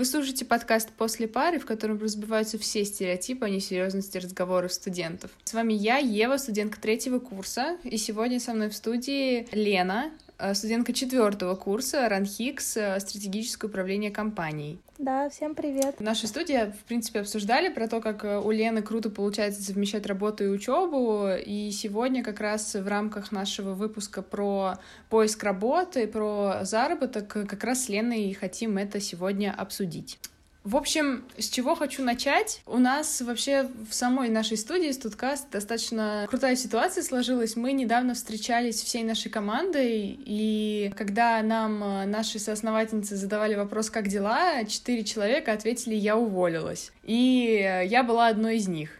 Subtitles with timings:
[0.00, 5.30] Вы слушаете подкаст «После пары», в котором разбиваются все стереотипы о несерьезности разговоров студентов.
[5.44, 10.10] С вами я, Ева, студентка третьего курса, и сегодня со мной в студии Лена,
[10.54, 14.80] студентка четвертого курса РАНХИКС э, «Стратегическое управление компанией».
[14.98, 15.96] Да, всем привет.
[15.98, 20.06] В нашей студии, в принципе, обсуждали про то, как э, у Лены круто получается совмещать
[20.06, 21.28] работу и учебу.
[21.28, 27.84] И сегодня как раз в рамках нашего выпуска про поиск работы, про заработок, как раз
[27.84, 30.18] с Леной и хотим это сегодня обсудить.
[30.62, 32.60] В общем, с чего хочу начать?
[32.66, 37.56] У нас вообще в самой нашей студии Студкаст достаточно крутая ситуация сложилась.
[37.56, 44.08] Мы недавно встречались всей нашей командой, и когда нам э, наши соосновательницы задавали вопрос «Как
[44.08, 46.92] дела?», четыре человека ответили «Я уволилась».
[47.04, 48.99] И э, я была одной из них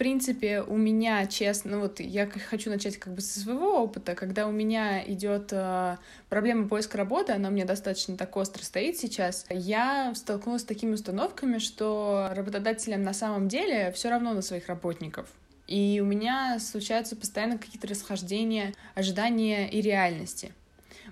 [0.00, 4.46] принципе, у меня, честно, ну вот я хочу начать как бы со своего опыта, когда
[4.46, 5.98] у меня идет э,
[6.30, 11.58] проблема поиска работы, она меня достаточно так остро стоит сейчас, я столкнулась с такими установками,
[11.58, 15.28] что работодателям на самом деле все равно на своих работников.
[15.66, 20.54] И у меня случаются постоянно какие-то расхождения ожидания и реальности.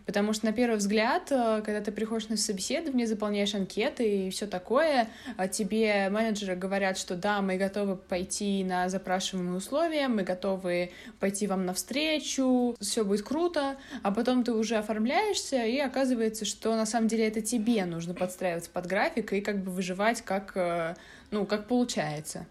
[0.09, 4.47] Потому что на первый взгляд, э, когда ты приходишь на собеседование, заполняешь анкеты и все
[4.47, 10.93] такое, а тебе менеджеры говорят, что да, мы готовы пойти на запрашиваемые условия, мы готовы
[11.21, 16.87] пойти вам навстречу, все будет круто, а потом ты уже оформляешься, и оказывается, что на
[16.87, 20.95] самом деле это тебе нужно подстраиваться под график и как бы выживать как, э,
[21.31, 22.47] ну, как получается.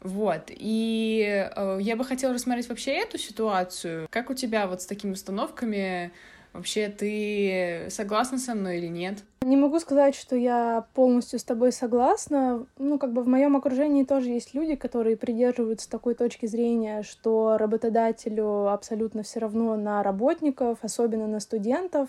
[0.00, 4.06] Вот, и э, я бы хотела рассмотреть вообще эту ситуацию.
[4.10, 6.12] Как у тебя вот с такими установками
[6.52, 9.18] Вообще, ты согласна со мной или нет?
[9.42, 12.66] Не могу сказать, что я полностью с тобой согласна.
[12.78, 17.56] Ну, как бы в моем окружении тоже есть люди, которые придерживаются такой точки зрения, что
[17.58, 22.08] работодателю абсолютно все равно на работников, особенно на студентов.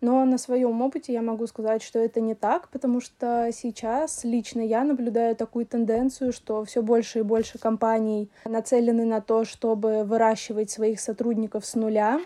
[0.00, 4.60] Но на своем опыте я могу сказать, что это не так, потому что сейчас лично
[4.60, 10.70] я наблюдаю такую тенденцию, что все больше и больше компаний нацелены на то, чтобы выращивать
[10.70, 12.20] своих сотрудников с нуля,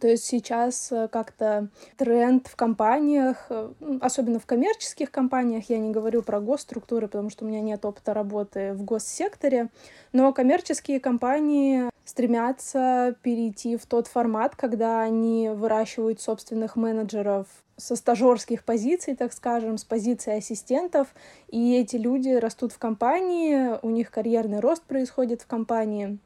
[0.00, 3.72] то есть сейчас э, как-то тренд в компаниях, э,
[4.02, 8.12] особенно в коммерческих компаниях, я не говорю про госструктуры, потому что у меня нет опыта
[8.12, 9.70] работы в госсекторе,
[10.12, 17.46] но коммерческие компании стремятся перейти в тот формат, когда они выращивают собственных менеджеров
[17.76, 21.08] со стажерских позиций, так скажем, с позиции ассистентов,
[21.48, 26.18] и эти люди растут в компании, у них карьерный рост происходит в компании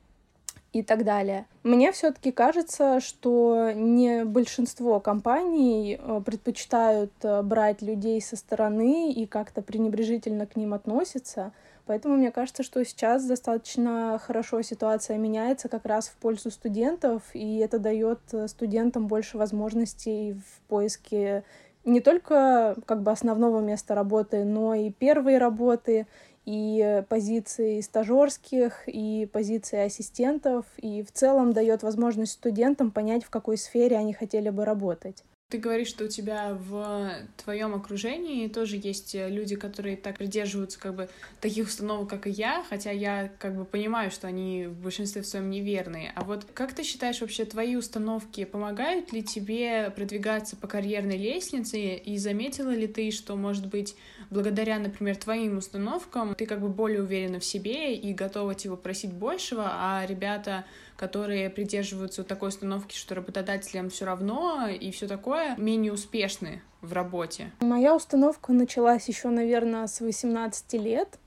[0.72, 1.46] и так далее.
[1.62, 9.26] Мне все-таки кажется, что не большинство компаний э, предпочитают э, брать людей со стороны и
[9.26, 11.52] как-то пренебрежительно к ним относятся.
[11.84, 17.58] Поэтому мне кажется, что сейчас достаточно хорошо ситуация меняется как раз в пользу студентов, и
[17.58, 21.44] это дает э, студентам больше возможностей в поиске
[21.84, 26.06] не только как бы основного места работы, но и первой работы,
[26.44, 33.56] и позиции стажерских, и позиции ассистентов, и в целом дает возможность студентам понять, в какой
[33.56, 35.25] сфере они хотели бы работать.
[35.52, 40.94] Ты говоришь, что у тебя в твоем окружении тоже есть люди, которые так придерживаются как
[40.94, 41.10] бы
[41.42, 45.26] таких установок, как и я, хотя я как бы понимаю, что они в большинстве в
[45.26, 46.10] своем неверные.
[46.14, 51.96] А вот как ты считаешь вообще твои установки помогают ли тебе продвигаться по карьерной лестнице
[51.96, 53.94] и заметила ли ты, что может быть
[54.30, 59.12] благодаря, например, твоим установкам ты как бы более уверена в себе и готова типа просить
[59.12, 60.64] большего, а ребята
[61.02, 67.50] которые придерживаются такой установки, что работодателям все равно и все такое, менее успешны в работе?
[67.58, 71.18] Моя установка началась еще, наверное, с 18 лет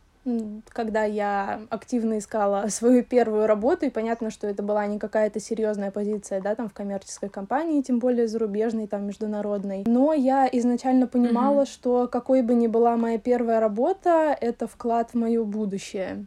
[0.69, 5.91] когда я активно искала свою первую работу, и понятно, что это была не какая-то серьезная
[5.91, 9.83] позиция, да, там в коммерческой компании, тем более зарубежной, там международной.
[9.85, 11.71] Но я изначально понимала, mm-hmm.
[11.71, 16.25] что какой бы ни была моя первая работа, это вклад в мое будущее.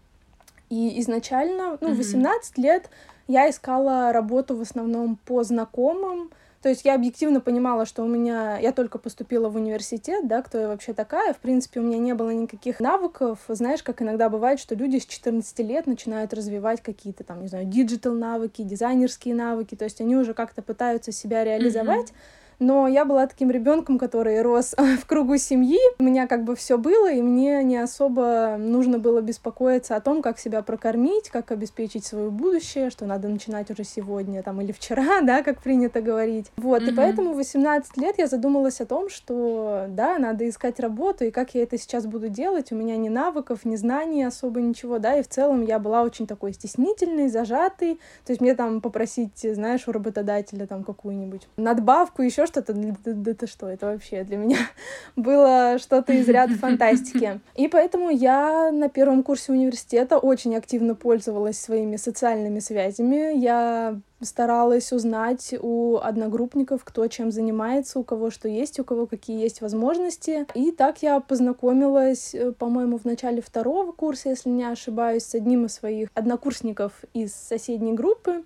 [0.70, 1.96] И изначально, ну, mm-hmm.
[1.96, 2.90] 18 лет
[3.28, 6.30] я искала работу в основном по знакомым,
[6.62, 8.58] то есть я объективно понимала, что у меня...
[8.58, 11.32] Я только поступила в университет, да, кто я вообще такая.
[11.32, 13.38] В принципе, у меня не было никаких навыков.
[13.46, 17.66] Знаешь, как иногда бывает, что люди с 14 лет начинают развивать какие-то там, не знаю,
[17.66, 19.76] digital навыки, дизайнерские навыки.
[19.76, 22.08] То есть они уже как-то пытаются себя реализовать.
[22.08, 25.78] Mm-hmm но я была таким ребенком, который рос в кругу семьи.
[25.98, 30.22] У меня как бы все было, и мне не особо нужно было беспокоиться о том,
[30.22, 35.20] как себя прокормить, как обеспечить свое будущее, что надо начинать уже сегодня там или вчера,
[35.22, 36.46] да, как принято говорить.
[36.56, 36.92] Вот, mm-hmm.
[36.92, 41.30] и поэтому в 18 лет я задумалась о том, что да, надо искать работу, и
[41.30, 42.72] как я это сейчас буду делать.
[42.72, 46.26] У меня ни навыков, ни знаний особо ничего, да, и в целом я была очень
[46.26, 48.00] такой стеснительной, зажатой.
[48.24, 53.34] То есть мне там попросить, знаешь, у работодателя там какую-нибудь надбавку, еще что-то, да, да
[53.34, 54.58] ты что, это вообще для меня
[55.16, 57.40] было что-то из ряда фантастики.
[57.54, 63.38] И поэтому я на первом курсе университета очень активно пользовалась своими социальными связями.
[63.38, 69.40] Я старалась узнать у одногруппников, кто чем занимается, у кого что есть, у кого какие
[69.40, 70.46] есть возможности.
[70.54, 75.66] И так я познакомилась, э, по-моему, в начале второго курса, если не ошибаюсь, с одним
[75.66, 78.42] из своих однокурсников из соседней группы.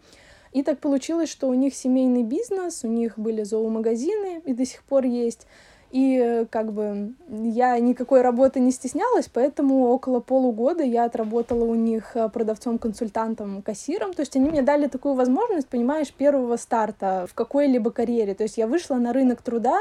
[0.52, 4.82] И так получилось, что у них семейный бизнес, у них были зоомагазины и до сих
[4.82, 5.46] пор есть.
[5.92, 11.74] И э, как бы я никакой работы не стеснялась, поэтому около полугода я отработала у
[11.74, 14.14] них э, продавцом-консультантом, кассиром.
[14.14, 18.34] То есть они мне дали такую возможность, понимаешь, первого старта в какой-либо карьере.
[18.34, 19.80] То есть я вышла на рынок труда,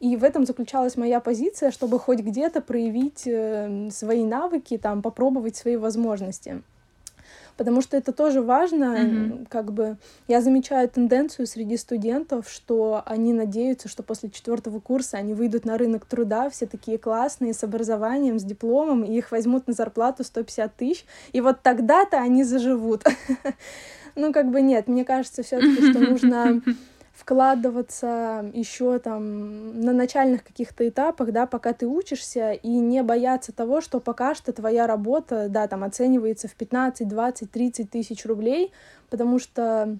[0.00, 5.54] и в этом заключалась моя позиция, чтобы хоть где-то проявить э, свои навыки, там, попробовать
[5.54, 6.62] свои возможности
[7.62, 9.46] потому что это тоже важно, mm-hmm.
[9.48, 15.32] как бы я замечаю тенденцию среди студентов, что они надеются, что после четвертого курса они
[15.32, 19.74] выйдут на рынок труда, все такие классные, с образованием, с дипломом, и их возьмут на
[19.74, 23.04] зарплату 150 тысяч, и вот тогда-то они заживут.
[24.14, 26.60] Ну, как бы нет, мне кажется все-таки, что нужно
[27.14, 33.80] вкладываться еще там на начальных каких-то этапах, да, пока ты учишься, и не бояться того,
[33.80, 38.72] что пока что твоя работа, да, там оценивается в 15, 20, 30 тысяч рублей,
[39.10, 39.98] потому что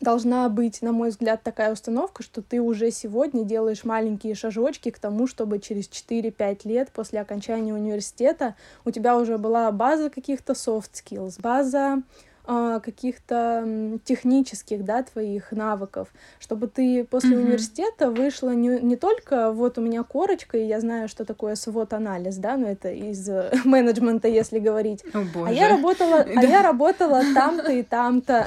[0.00, 4.98] должна быть, на мой взгляд, такая установка, что ты уже сегодня делаешь маленькие шажочки к
[4.98, 8.54] тому, чтобы через 4-5 лет после окончания университета
[8.84, 12.02] у тебя уже была база каких-то soft skills, база
[12.46, 16.08] каких-то технических, да, твоих навыков,
[16.38, 17.40] чтобы ты после mm-hmm.
[17.40, 22.36] университета вышла не, не только вот у меня корочка, и я знаю, что такое свод-анализ,
[22.36, 23.28] да, но это из
[23.64, 25.04] менеджмента, если говорить.
[25.12, 25.50] О, боже.
[25.50, 28.46] А я работала, а я работала там-то и там-то,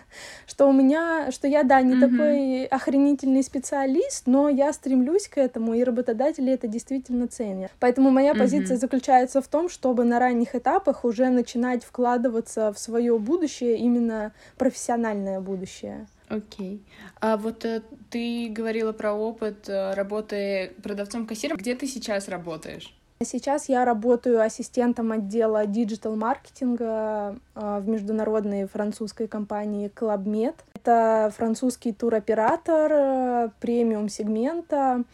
[0.46, 2.10] что у меня, что я, да, не mm-hmm.
[2.10, 7.70] такой охренительный специалист, но я стремлюсь к этому, и работодатели это действительно ценят.
[7.80, 8.38] Поэтому моя mm-hmm.
[8.38, 13.78] позиция заключается в том, чтобы на ранних этапах уже начинать вкладываться в свое будущее, будущее,
[13.78, 16.06] именно профессиональное будущее.
[16.28, 16.76] Окей.
[16.76, 16.80] Okay.
[17.20, 21.56] А вот э, ты говорила про опыт э, работы продавцом-кассиром.
[21.56, 22.94] Где ты сейчас работаешь?
[23.22, 30.54] Сейчас я работаю ассистентом отдела диджитал-маркетинга э, в международной французской компании ClubMed.
[30.74, 35.04] Это французский туроператор премиум-сегмента.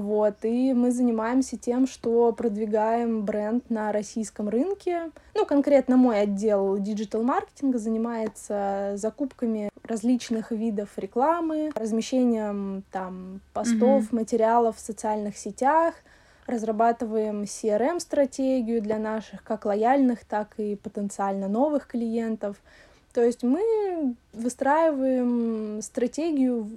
[0.00, 5.10] Вот, и мы занимаемся тем, что продвигаем бренд на российском рынке.
[5.34, 14.14] Ну, конкретно мой отдел диджитал-маркетинга занимается закупками различных видов рекламы, размещением там постов, mm-hmm.
[14.14, 15.94] материалов в социальных сетях,
[16.46, 22.56] разрабатываем CRM-стратегию для наших как лояльных, так и потенциально новых клиентов.
[23.12, 26.68] То есть мы выстраиваем стратегию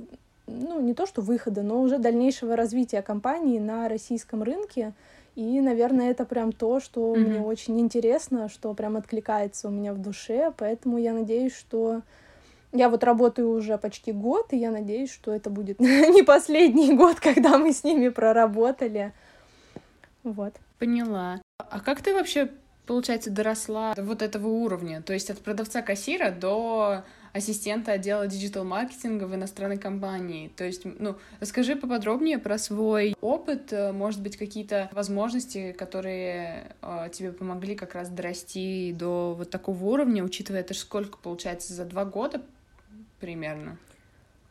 [0.47, 4.93] ну, не то что выхода, но уже дальнейшего развития компании на российском рынке.
[5.35, 7.19] И, наверное, это прям то, что mm-hmm.
[7.19, 10.51] мне очень интересно, что прям откликается у меня в душе.
[10.57, 12.01] Поэтому я надеюсь, что
[12.71, 17.19] я вот работаю уже почти год, и я надеюсь, что это будет не последний год,
[17.19, 19.13] когда мы с ними проработали.
[20.23, 20.53] Вот.
[20.79, 21.41] Поняла.
[21.57, 22.49] А как ты вообще,
[22.85, 25.01] получается, доросла до вот этого уровня?
[25.01, 27.03] То есть от продавца-кассира до
[27.37, 30.51] ассистента отдела диджитал-маркетинга в иностранной компании.
[30.55, 37.09] То есть, ну, расскажи поподробнее про свой опыт, э, может быть, какие-то возможности, которые э,
[37.11, 42.05] тебе помогли как раз дорасти до вот такого уровня, учитывая это сколько получается за два
[42.05, 42.41] года
[43.19, 43.77] примерно?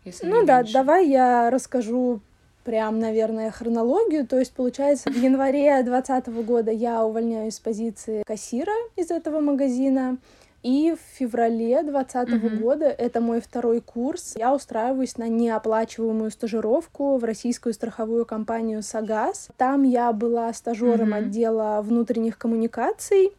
[0.04, 0.72] Если ну да, меньше.
[0.72, 2.20] давай я расскажу
[2.66, 4.26] прям, наверное, хронологию.
[4.26, 10.18] То есть, получается, в январе 2020 года я увольняюсь с позиции кассира из этого магазина.
[10.66, 12.56] И в феврале 2020 mm-hmm.
[12.58, 19.46] года, это мой второй курс, я устраиваюсь на неоплачиваемую стажировку в российскую страховую компанию «Сагаз».
[19.58, 21.18] Там я была стажером mm-hmm.
[21.18, 23.30] отдела внутренних коммуникаций,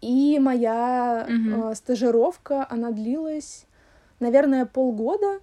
[0.00, 1.72] и моя mm-hmm.
[1.72, 3.66] э, стажировка, она длилась,
[4.20, 5.40] наверное, полгода,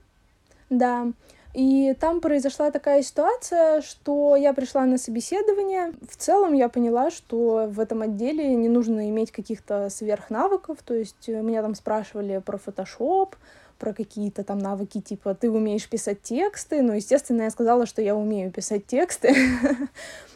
[0.69, 1.11] да.
[1.53, 5.93] И там произошла такая ситуация, что я пришла на собеседование.
[6.09, 10.81] В целом я поняла, что в этом отделе не нужно иметь каких-то сверхнавыков.
[10.81, 13.33] То есть меня там спрашивали про Photoshop,
[13.81, 16.83] про какие-то там навыки, типа, ты умеешь писать тексты.
[16.83, 19.35] Ну, естественно, я сказала, что я умею писать тексты.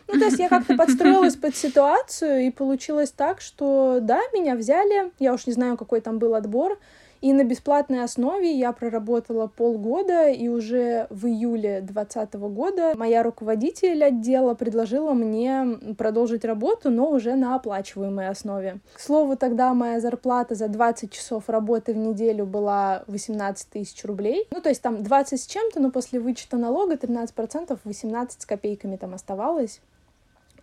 [0.08, 5.12] Ну, то есть я как-то подстроилась под ситуацию, и получилось так, что да, меня взяли.
[5.18, 6.78] Я уж не знаю, какой там был отбор.
[7.26, 14.04] И на бесплатной основе я проработала полгода, и уже в июле 2020 года моя руководитель
[14.04, 18.80] отдела предложила мне продолжить работу, но уже на оплачиваемой основе.
[18.94, 24.06] К слову, тогда моя зарплата за 20 часов работы в неделю была 18 18 тысяч
[24.06, 24.48] рублей.
[24.52, 28.96] Ну, то есть там 20 с чем-то, но после вычета налога 13%, 18 с копейками
[28.96, 29.82] там оставалось.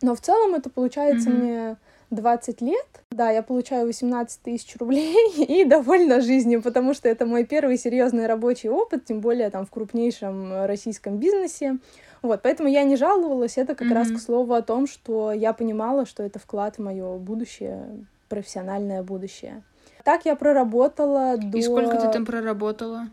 [0.00, 1.42] Но в целом это получается mm-hmm.
[1.42, 1.76] мне
[2.12, 2.86] 20 лет.
[3.10, 8.26] Да, я получаю 18 тысяч рублей и довольна жизнью, потому что это мой первый серьезный
[8.26, 11.78] рабочий опыт, тем более там в крупнейшем российском бизнесе.
[12.20, 13.58] Вот, поэтому я не жаловалась.
[13.58, 13.94] Это как mm-hmm.
[13.94, 17.84] раз к слову о том, что я понимала, что это вклад в мое будущее,
[18.28, 19.62] профессиональное будущее.
[20.04, 21.58] Так я проработала до...
[21.58, 23.08] И сколько ты там проработала?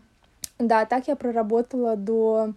[0.58, 2.52] Да, так я проработала до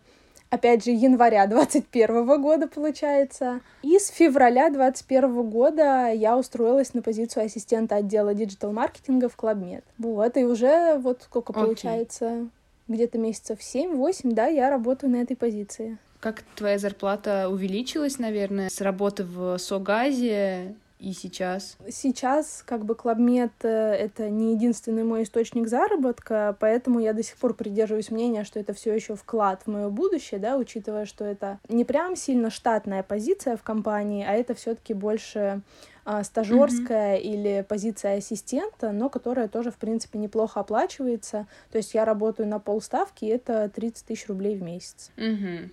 [0.53, 3.61] опять же, января 21 года, получается.
[3.81, 9.83] И с февраля 21 года я устроилась на позицию ассистента отдела digital-маркетинга в Club Med.
[9.97, 11.65] Вот, и уже вот сколько okay.
[11.65, 12.47] получается,
[12.87, 15.97] где-то месяцев 7-8, да, я работаю на этой позиции.
[16.19, 21.77] Как твоя зарплата увеличилась, наверное, с работы в Согазе и сейчас?
[21.89, 27.35] Сейчас как бы Club Med— это не единственный мой источник заработка, поэтому я до сих
[27.35, 31.59] пор придерживаюсь мнения, что это все еще вклад в мое будущее, да, учитывая, что это
[31.67, 35.61] не прям сильно штатная позиция в компании, а это все-таки больше
[36.05, 37.21] а, стажерская mm-hmm.
[37.21, 41.47] или позиция ассистента, но которая тоже, в принципе, неплохо оплачивается.
[41.69, 45.11] То есть я работаю на полставки, и это 30 тысяч рублей в месяц.
[45.17, 45.69] Mm-hmm.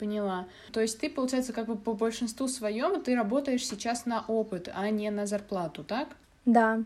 [0.00, 0.46] Поняла.
[0.72, 4.88] То есть ты, получается, как бы по большинству своем ты работаешь сейчас на опыт, а
[4.88, 6.08] не на зарплату, так?
[6.46, 6.82] Да.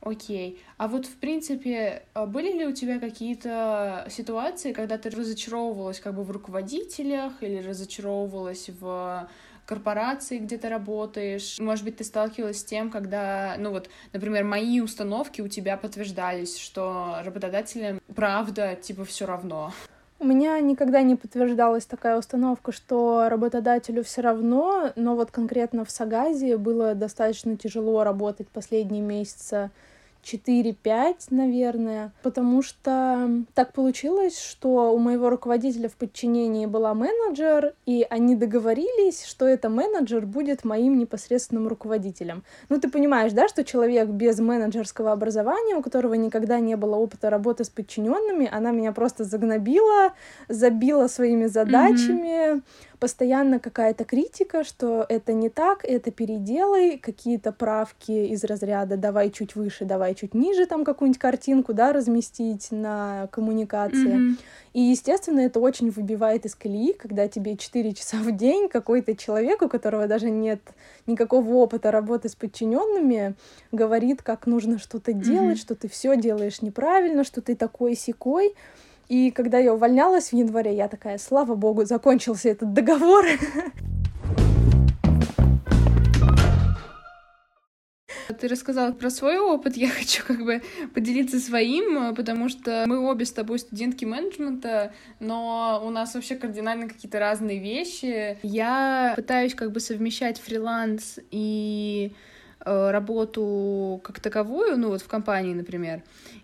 [0.00, 0.62] Окей.
[0.78, 6.14] А вот, в принципе, а были ли у тебя какие-то ситуации, когда ты разочаровывалась как
[6.14, 9.28] бы в руководителях или разочаровывалась в
[9.66, 11.58] корпорации, где ты работаешь.
[11.58, 16.58] Может быть, ты сталкивалась с тем, когда, ну вот, например, мои установки у тебя подтверждались,
[16.58, 19.72] что работодателям правда, типа, все равно.
[20.22, 25.90] У меня никогда не подтверждалась такая установка, что работодателю все равно, но вот конкретно в
[25.90, 29.72] Сагазе было достаточно тяжело работать последние месяцы
[30.22, 38.06] 4-5, наверное, потому что так получилось, что у моего руководителя в подчинении была менеджер, и
[38.08, 42.44] они договорились, что это менеджер будет моим непосредственным руководителем.
[42.68, 47.28] Ну, ты понимаешь, да, что человек без менеджерского образования, у которого никогда не было опыта
[47.28, 50.12] работы с подчиненными, она меня просто загнобила,
[50.48, 52.62] забила своими задачами, mm-hmm
[53.02, 59.56] постоянно какая-то критика, что это не так, это переделай, какие-то правки из разряда давай чуть
[59.56, 64.18] выше, давай чуть ниже, там какую-нибудь картинку, да, разместить на коммуникации.
[64.18, 64.36] Mm-hmm.
[64.74, 69.62] И, естественно, это очень выбивает из колеи, когда тебе 4 часа в день какой-то человек,
[69.62, 70.60] у которого даже нет
[71.08, 73.34] никакого опыта работы с подчиненными,
[73.72, 75.60] говорит, как нужно что-то делать, mm-hmm.
[75.60, 78.54] что ты все делаешь неправильно, что ты такой секой.
[79.08, 83.26] И когда я увольнялась в январе, я такая, слава богу, закончился этот договор.
[88.40, 90.62] Ты рассказала про свой опыт, я хочу как бы
[90.94, 96.88] поделиться своим, потому что мы обе с тобой студентки менеджмента, но у нас вообще кардинально
[96.88, 98.38] какие-то разные вещи.
[98.42, 102.14] Я пытаюсь как бы совмещать фриланс и
[102.64, 106.02] работу как таковую, ну вот в компании, например.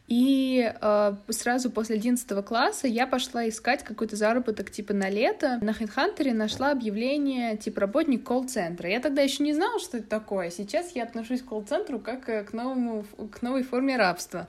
[0.08, 5.58] И э, сразу после 11 класса я пошла искать какой-то заработок типа на лето.
[5.60, 8.88] На HeadHunter нашла объявление типа работник колл-центра.
[8.88, 10.50] Я тогда еще не знала, что это такое.
[10.50, 14.48] Сейчас я отношусь к колл-центру как э, к, новому, к новой форме рабства.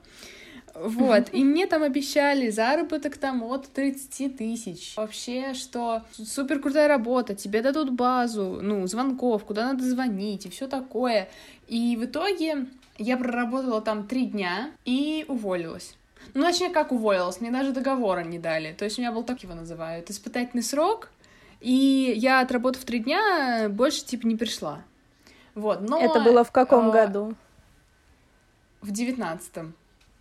[0.75, 4.93] Вот, и мне там обещали заработок там от 30 тысяч.
[4.95, 10.67] Вообще, что супер крутая работа, тебе дадут базу, ну, звонков, куда надо звонить и все
[10.67, 11.27] такое.
[11.69, 12.65] И в итоге
[12.97, 15.95] я проработала там три дня и уволилась.
[16.33, 18.73] Ну, точнее, как уволилась, мне даже договора не дали.
[18.73, 21.11] То есть у меня был так его называют, испытательный срок,
[21.61, 24.81] и я, отработав три дня, больше, типа, не пришла.
[25.53, 25.99] Вот, но...
[25.99, 27.35] Это было в каком а, году?
[28.81, 29.75] В девятнадцатом.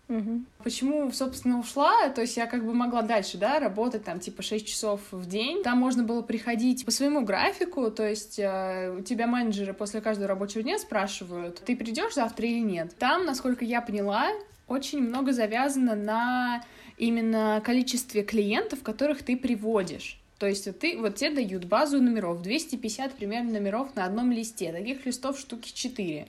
[0.08, 0.42] Угу.
[0.64, 2.08] Почему, собственно, ушла?
[2.08, 5.62] То есть я как бы могла дальше, да, работать там типа 6 часов в день.
[5.62, 10.28] Там можно было приходить по своему графику, то есть э, у тебя менеджеры после каждого
[10.28, 12.96] рабочего дня спрашивают, ты придешь завтра или нет.
[12.98, 14.28] Там, насколько я поняла,
[14.66, 16.64] очень много завязано на
[16.96, 20.20] именно количестве клиентов, которых ты приводишь.
[20.38, 25.04] То есть ты, вот тебе дают базу номеров, 250 примерно номеров на одном листе, таких
[25.04, 26.28] листов штуки 4.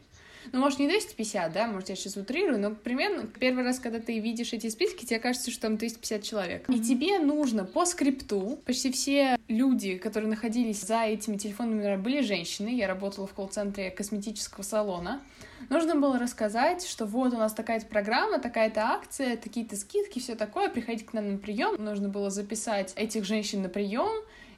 [0.52, 4.20] Ну, может, не 250, да, может, я сейчас утрирую, но примерно первый раз, когда ты
[4.20, 6.70] видишь эти списки, тебе кажется, что там 250 человек.
[6.70, 12.22] И тебе нужно по скрипту, почти все люди, которые находились за этими телефонными номерами, были
[12.22, 15.22] женщины, я работала в колл-центре косметического салона,
[15.70, 20.70] нужно было рассказать, что вот у нас такая-то программа, такая-то акция, такие-то скидки, все такое,
[20.70, 21.76] приходите к нам на прием.
[21.78, 24.10] Нужно было записать этих женщин на прием,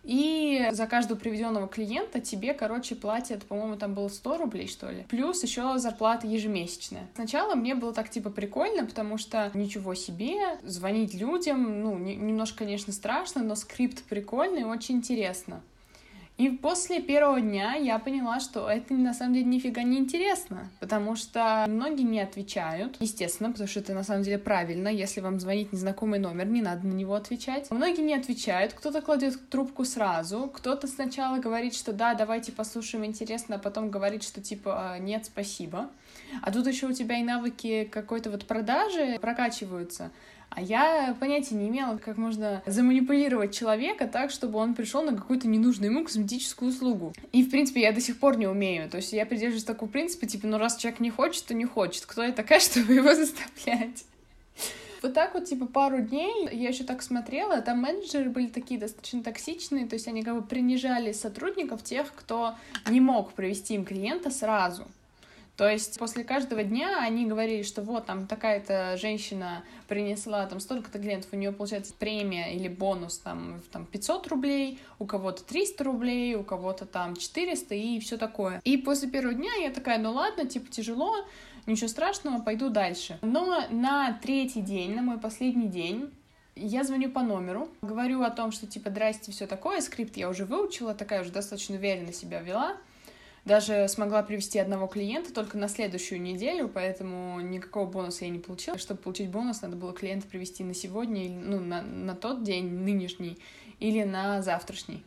[0.04, 5.06] И за каждого приведенного клиента тебе, короче, платят, по-моему, там было 100 рублей, что ли.
[5.10, 7.08] Плюс еще зарплата ежемесячная.
[7.16, 12.94] Сначала мне было так, типа, прикольно, потому что ничего себе, звонить людям, ну, немножко, конечно,
[12.94, 15.62] страшно, но скрипт прикольный, очень интересно.
[16.38, 21.16] И после первого дня я поняла, что это на самом деле нифига не интересно, потому
[21.16, 25.72] что многие не отвечают, естественно, потому что это на самом деле правильно, если вам звонит
[25.72, 27.70] незнакомый номер, не надо на него отвечать.
[27.70, 33.56] Многие не отвечают, кто-то кладет трубку сразу, кто-то сначала говорит, что да, давайте послушаем, интересно,
[33.56, 35.90] а потом говорит, что типа «А, нет, спасибо.
[36.42, 40.12] А тут еще у тебя и навыки какой-то вот продажи прокачиваются.
[40.54, 45.48] А я понятия не имела, как можно заманипулировать человека так, чтобы он пришел на какую-то
[45.48, 47.14] ненужную ему косметическую услугу.
[47.32, 48.90] И, в принципе, я до сих пор не умею.
[48.90, 52.06] То есть я придерживаюсь такого принципа, типа, ну раз человек не хочет, то не хочет.
[52.06, 54.04] Кто я такая, чтобы его заставлять?
[55.02, 59.24] Вот так вот, типа, пару дней я еще так смотрела, там менеджеры были такие достаточно
[59.24, 62.56] токсичные, то есть они как бы принижали сотрудников, тех, кто
[62.88, 64.86] не мог привести им клиента сразу.
[65.62, 70.98] То есть после каждого дня они говорили, что вот там такая-то женщина принесла там столько-то
[70.98, 76.34] клиентов, у нее получается премия или бонус там, там 500 рублей, у кого-то 300 рублей,
[76.34, 78.60] у кого-то там 400 и все такое.
[78.64, 81.14] И после первого дня я такая, ну ладно, типа тяжело,
[81.68, 83.20] ничего страшного, пойду дальше.
[83.22, 86.12] Но на третий день, на мой последний день,
[86.56, 90.46] я звоню по номеру, говорю о том, что типа здрасте, все такое, скрипт я уже
[90.46, 92.78] выучила, такая уже достаточно уверенно себя вела.
[93.44, 98.78] Даже смогла привести одного клиента только на следующую неделю, поэтому никакого бонуса я не получила.
[98.78, 103.40] Чтобы получить бонус, надо было клиента привести на сегодня, ну, на, на тот день нынешний
[103.80, 105.04] или на завтрашний.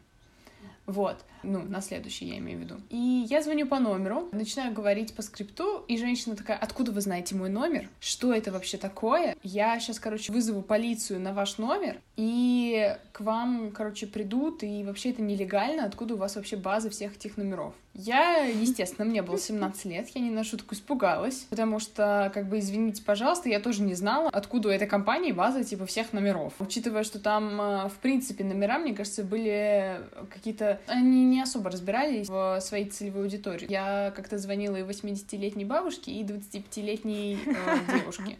[0.86, 1.24] Вот.
[1.44, 2.74] Ну, на следующий я имею в виду.
[2.90, 7.34] И я звоню по номеру, начинаю говорить по скрипту, и женщина такая, откуда вы знаете
[7.34, 7.88] мой номер?
[8.00, 9.36] Что это вообще такое?
[9.42, 15.10] Я сейчас, короче, вызову полицию на ваш номер, и к вам, короче, придут, и вообще
[15.10, 17.74] это нелегально, откуда у вас вообще база всех этих номеров?
[17.94, 22.58] Я, естественно, мне было 17 лет, я не на шутку испугалась, потому что, как бы,
[22.58, 26.54] извините, пожалуйста, я тоже не знала, откуда у этой компании база, типа, всех номеров.
[26.58, 30.80] Учитывая, что там, э, в принципе, номера, мне кажется, были какие-то...
[30.88, 33.66] Они не особо разбирались в своей целевой аудитории.
[33.68, 38.38] Я как-то звонила и 80-летней бабушке, и 25-летней э, девушке.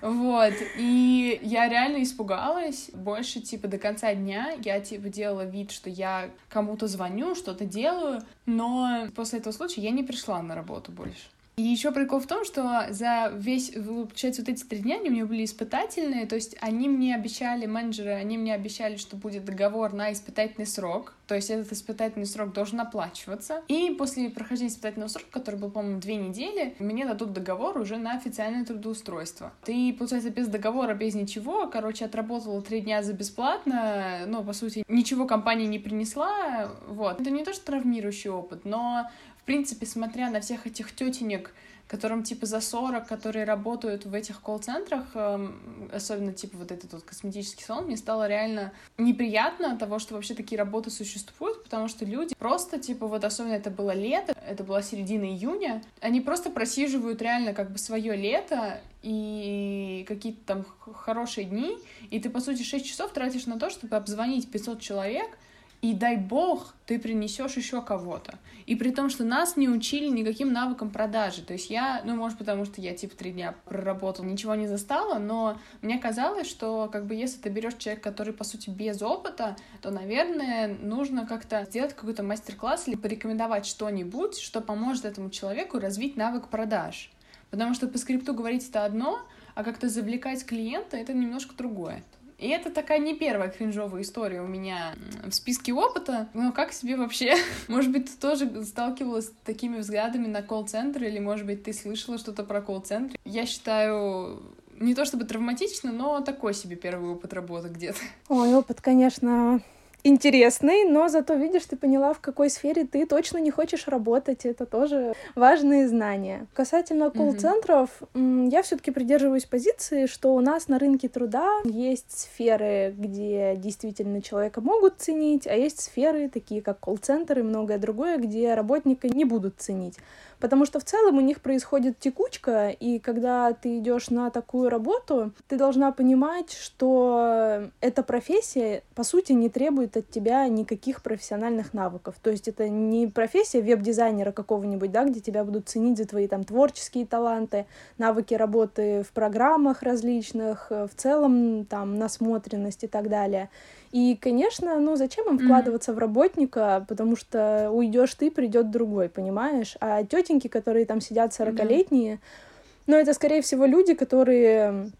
[0.00, 2.90] Вот, и я реально испугалась.
[2.92, 8.22] Больше, типа, до конца дня я, типа, делала вид, что я кому-то звоню, что-то делаю,
[8.46, 11.28] но после этого случая я не пришла на работу больше.
[11.56, 15.12] И еще прикол в том, что за весь, получается, вот эти три дня они у
[15.12, 19.92] меня были испытательные, то есть они мне обещали, менеджеры, они мне обещали, что будет договор
[19.92, 23.62] на испытательный срок, то есть этот испытательный срок должен оплачиваться.
[23.68, 28.16] И после прохождения испытательного срока, который был, по-моему, две недели, мне дадут договор уже на
[28.16, 29.52] официальное трудоустройство.
[29.64, 34.84] Ты, получается, без договора, без ничего, короче, отработала три дня за бесплатно, но, по сути,
[34.88, 37.20] ничего компания не принесла, вот.
[37.20, 39.08] Это не то, что травмирующий опыт, но
[39.44, 41.52] в принципе, смотря на всех этих тетенек,
[41.86, 47.02] которым типа за 40, которые работают в этих колл-центрах, эм, особенно типа вот этот вот
[47.02, 52.06] косметический салон, мне стало реально неприятно от того, что вообще такие работы существуют, потому что
[52.06, 57.20] люди просто типа вот особенно это было лето, это была середина июня, они просто просиживают
[57.20, 61.76] реально как бы свое лето и какие-то там хорошие дни,
[62.08, 65.36] и ты, по сути, 6 часов тратишь на то, чтобы обзвонить 500 человек,
[65.84, 68.38] и дай бог, ты принесешь еще кого-то.
[68.64, 71.42] И при том, что нас не учили никаким навыкам продажи.
[71.42, 75.18] То есть я, ну, может, потому что я, типа, три дня проработала, ничего не застала,
[75.18, 79.56] но мне казалось, что, как бы, если ты берешь человека, который, по сути, без опыта,
[79.82, 86.16] то, наверное, нужно как-то сделать какой-то мастер-класс или порекомендовать что-нибудь, что поможет этому человеку развить
[86.16, 87.10] навык продаж.
[87.50, 89.20] Потому что по скрипту говорить это одно,
[89.54, 92.02] а как-то завлекать клиента— это немножко другое.
[92.44, 96.28] И это такая не первая кринжовая история у меня в списке опыта.
[96.34, 97.36] Но как себе вообще?
[97.68, 102.18] Может быть, ты тоже сталкивалась с такими взглядами на колл-центр, или, может быть, ты слышала
[102.18, 103.16] что-то про колл-центр?
[103.24, 104.42] Я считаю,
[104.78, 107.98] не то чтобы травматично, но такой себе первый опыт работы где-то.
[108.28, 109.62] Ой, опыт, конечно,
[110.04, 114.44] интересный, но зато, видишь, ты поняла, в какой сфере ты точно не хочешь работать.
[114.44, 116.46] Это тоже важные знания.
[116.52, 118.50] Касательно колл-центров, mm-hmm.
[118.50, 124.20] я все таки придерживаюсь позиции, что у нас на рынке труда есть сферы, где действительно
[124.20, 129.24] человека могут ценить, а есть сферы, такие как колл-центр и многое другое, где работника не
[129.24, 129.96] будут ценить.
[130.38, 135.32] Потому что в целом у них происходит текучка, и когда ты идешь на такую работу,
[135.48, 141.74] ты должна понимать, что эта профессия, по сути, не требует требует от тебя никаких профессиональных
[141.74, 142.14] навыков.
[142.22, 146.44] То есть это не профессия веб-дизайнера какого-нибудь, да, где тебя будут ценить за твои там
[146.44, 147.66] творческие таланты,
[147.98, 153.48] навыки работы в программах различных, э, в целом там насмотренность и так далее.
[153.92, 155.94] И, конечно, ну зачем им вкладываться mm-hmm.
[155.94, 159.76] в работника, потому что уйдешь ты, придет другой, понимаешь?
[159.80, 162.86] А тетеньки, которые там сидят 40-летние, mm-hmm.
[162.86, 164.90] ну это, скорее всего, люди, которые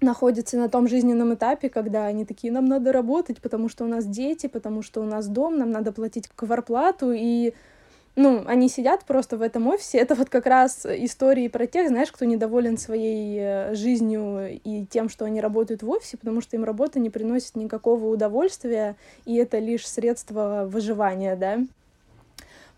[0.00, 4.06] находятся на том жизненном этапе, когда они такие, нам надо работать, потому что у нас
[4.06, 7.54] дети, потому что у нас дом, нам надо платить кварплату, и
[8.16, 9.98] ну, они сидят просто в этом офисе.
[9.98, 15.08] Это вот как раз истории про тех, знаешь, кто недоволен своей э, жизнью и тем,
[15.08, 19.58] что они работают в офисе, потому что им работа не приносит никакого удовольствия, и это
[19.58, 21.60] лишь средство выживания, да.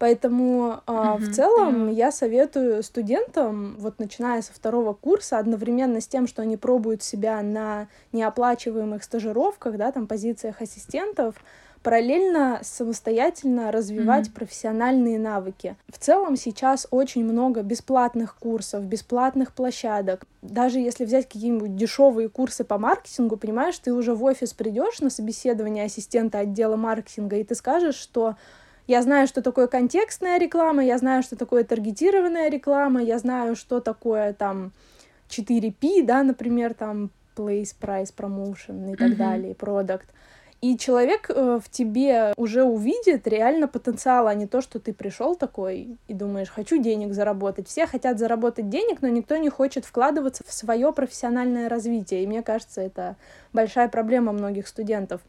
[0.02, 1.18] Поэтому э, mm-hmm.
[1.18, 6.56] в целом я советую студентам, вот начиная со второго курса, одновременно с тем, что они
[6.56, 11.36] пробуют себя на неоплачиваемых стажировках, да, там позициях ассистентов,
[11.84, 14.34] параллельно самостоятельно развивать mm-hmm.
[14.34, 15.76] профессиональные навыки.
[15.88, 20.26] В целом сейчас очень много бесплатных курсов, бесплатных площадок.
[20.42, 25.10] Даже если взять какие-нибудь дешевые курсы по маркетингу, понимаешь, ты уже в офис придешь на
[25.10, 28.34] собеседование ассистента отдела маркетинга, и ты скажешь, что
[28.92, 33.80] я знаю, что такое контекстная реклама, я знаю, что такое таргетированная реклама, я знаю, что
[33.80, 34.72] такое там
[35.30, 39.16] 4P, да, например, там place, price, promotion и так mm-hmm.
[39.16, 40.08] далее, product.
[40.60, 45.36] И человек э, в тебе уже увидит реально потенциал, а не то, что ты пришел
[45.36, 47.68] такой и думаешь, хочу денег заработать.
[47.68, 52.22] Все хотят заработать денег, но никто не хочет вкладываться в свое профессиональное развитие.
[52.22, 53.16] И мне кажется, это
[53.54, 55.22] большая проблема многих студентов.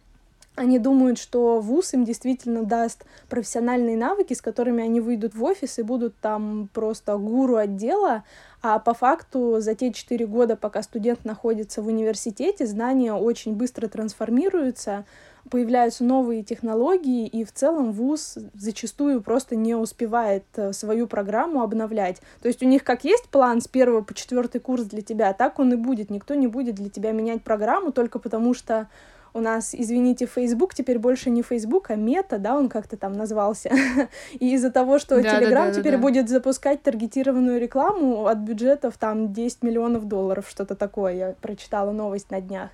[0.56, 5.80] Они думают, что вуз им действительно даст профессиональные навыки, с которыми они выйдут в офис
[5.80, 8.24] и будут там просто гуру отдела,
[8.62, 13.88] а по факту за те четыре года, пока студент находится в университете, знания очень быстро
[13.88, 15.06] трансформируются,
[15.50, 22.22] появляются новые технологии, и в целом вуз зачастую просто не успевает э, свою программу обновлять.
[22.42, 25.60] То есть у них как есть план с первого по четвертый курс для тебя, так
[25.60, 26.10] он и будет.
[26.10, 28.88] Никто не будет для тебя менять программу только потому, что
[29.34, 33.72] у нас, извините, Facebook теперь больше не Facebook, а мета, да, он как-то там назвался.
[34.40, 38.38] И из-за того, что да, Telegram да, да, теперь да, будет запускать таргетированную рекламу от
[38.40, 42.70] бюджетов там 10 миллионов долларов, что-то такое, я прочитала новость на днях.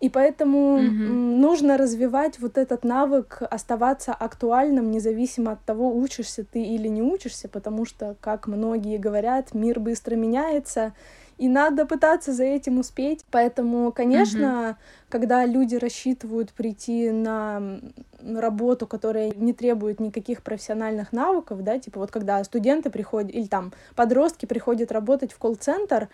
[0.00, 1.36] И поэтому mm-hmm.
[1.38, 7.48] нужно развивать вот этот навык, оставаться актуальным, независимо от того, учишься ты или не учишься,
[7.48, 10.92] потому что, как многие говорят, мир быстро меняется,
[11.38, 13.24] и надо пытаться за этим успеть.
[13.30, 14.76] Поэтому, конечно, mm-hmm.
[15.08, 17.80] когда люди рассчитывают прийти на
[18.20, 23.72] работу, которая не требует никаких профессиональных навыков, да, типа вот когда студенты приходят, или там
[23.96, 26.08] подростки приходят работать в колл-центр,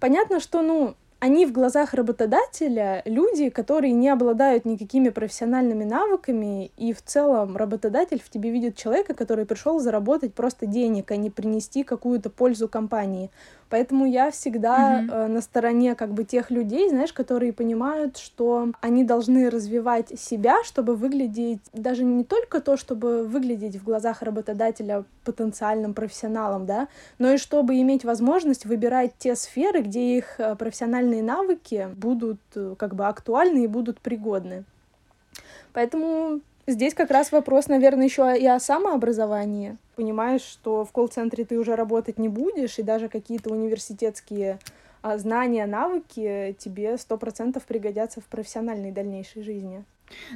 [0.00, 6.92] понятно, что, ну, они в глазах работодателя люди, которые не обладают никакими профессиональными навыками, и
[6.92, 11.82] в целом работодатель в тебе видит человека, который пришел заработать просто денег, а не принести
[11.82, 13.30] какую-то пользу компании.
[13.74, 15.10] Поэтому я всегда mm-hmm.
[15.10, 20.62] э, на стороне как бы тех людей, знаешь, которые понимают, что они должны развивать себя,
[20.62, 26.86] чтобы выглядеть даже не только то, чтобы выглядеть в глазах работодателя потенциальным профессионалом, да,
[27.18, 32.76] но и чтобы иметь возможность выбирать те сферы, где их э, профессиональные навыки будут э,
[32.78, 34.62] как бы актуальны и будут пригодны.
[35.72, 39.76] Поэтому Здесь как раз вопрос, наверное, еще и о самообразовании.
[39.96, 44.58] Понимаешь, что в колл-центре ты уже работать не будешь, и даже какие-то университетские
[45.02, 49.84] а, знания, навыки тебе сто процентов пригодятся в профессиональной дальнейшей жизни.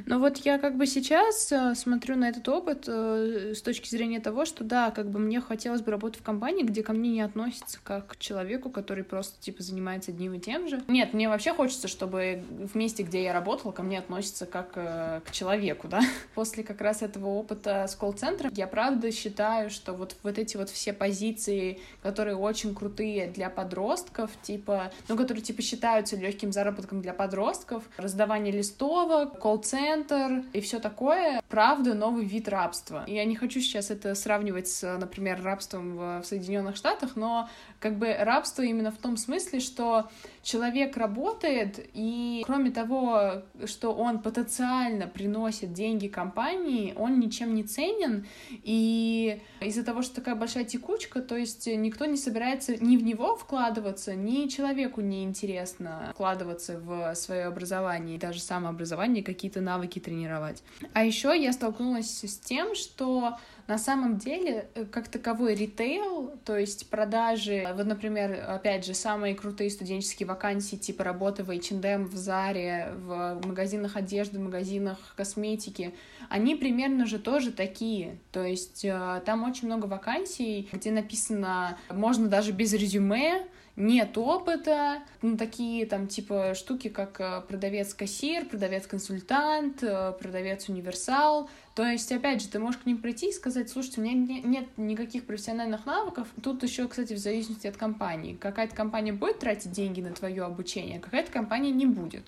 [0.05, 4.19] Ну вот я как бы сейчас э, смотрю на этот опыт э, с точки зрения
[4.19, 7.21] того, что да, как бы мне хотелось бы работать в компании, где ко мне не
[7.21, 10.81] относятся как к человеку, который просто типа занимается одним и тем же.
[10.87, 15.21] Нет, мне вообще хочется, чтобы в месте, где я работала, ко мне относятся как э,
[15.25, 16.01] к человеку, да.
[16.35, 20.69] После как раз этого опыта с колл-центром я правда считаю, что вот, вот эти вот
[20.69, 27.13] все позиции, которые очень крутые для подростков, типа, ну, которые типа считаются легким заработком для
[27.13, 33.03] подростков, раздавание листовок, колл колл-центр и все такое, правда, новый вид рабства.
[33.07, 38.13] Я не хочу сейчас это сравнивать с, например, рабством в Соединенных Штатах, но как бы
[38.13, 40.09] рабство именно в том смысле, что
[40.49, 48.25] человек работает, и кроме того, что он потенциально приносит деньги компании, он ничем не ценен,
[48.49, 53.35] и из-за того, что такая большая текучка, то есть никто не собирается ни в него
[53.35, 60.63] вкладываться, ни человеку не интересно вкладываться в свое образование, даже самообразование, какие-то навыки тренировать.
[60.93, 63.37] А еще я столкнулась с тем, что
[63.69, 69.35] На самом деле, э, как таковой ритейл, то есть продажи, вот, например, опять же, самые
[69.35, 75.93] крутые студенческие вакансии, типа работы в H&M, в Заре, в магазинах одежды, в магазинах косметики,
[76.29, 78.17] они примерно же тоже такие.
[78.31, 83.45] То есть э, там очень много вакансий, где написано, можно даже без резюме,
[83.79, 91.49] нет опыта, ну, такие там типа штуки, как э, продавец-кассир, продавец-консультант, э, продавец-универсал.
[91.75, 94.65] То есть, опять же, ты можешь к ним прийти и сказать, слушайте, у меня нет
[94.75, 96.27] никаких профессиональных навыков.
[96.43, 98.35] Тут еще, кстати, в зависимости от компании.
[98.35, 102.25] Какая-то компания будет тратить деньги на твое обучение, а какая-то компания не будет.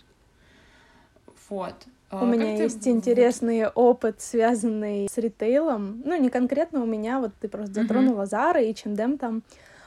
[1.50, 1.76] Вот.
[2.10, 2.64] А у меня ты...
[2.64, 6.02] есть интересный опыт, связанный с ритейлом.
[6.06, 9.44] Ну, не конкретно у меня, вот ты просто затронула Zara и H&M там.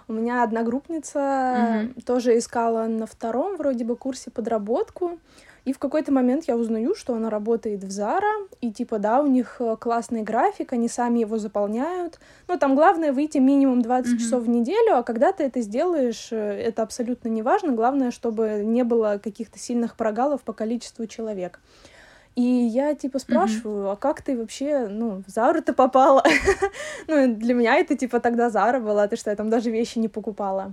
[0.06, 2.02] У меня одногруппница mm-hmm.
[2.04, 5.18] тоже искала на втором вроде бы курсе подработку.
[5.64, 9.26] И в какой-то момент я узнаю, что она работает в Зара, и типа, да, у
[9.26, 12.20] них э, классный график, они сами его заполняют.
[12.48, 14.18] Но там главное выйти минимум 20 mm-hmm.
[14.18, 17.72] часов в неделю, а когда ты это сделаешь, э, это абсолютно не важно.
[17.72, 21.60] Главное, чтобы не было каких-то сильных прогалов по количеству человек.
[22.36, 23.92] И я типа спрашиваю, mm-hmm.
[23.92, 26.24] а как ты вообще, ну, в Зару ты попала?
[27.06, 30.08] ну, для меня это типа тогда Зара была, ты что, я там даже вещи не
[30.08, 30.72] покупала.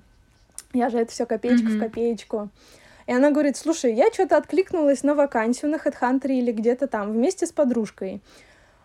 [0.73, 1.77] Я же это все копеечка mm-hmm.
[1.77, 2.49] в копеечку.
[3.05, 7.45] И она говорит, слушай, я что-то откликнулась на вакансию на HeadHunter или где-то там вместе
[7.45, 8.21] с подружкой.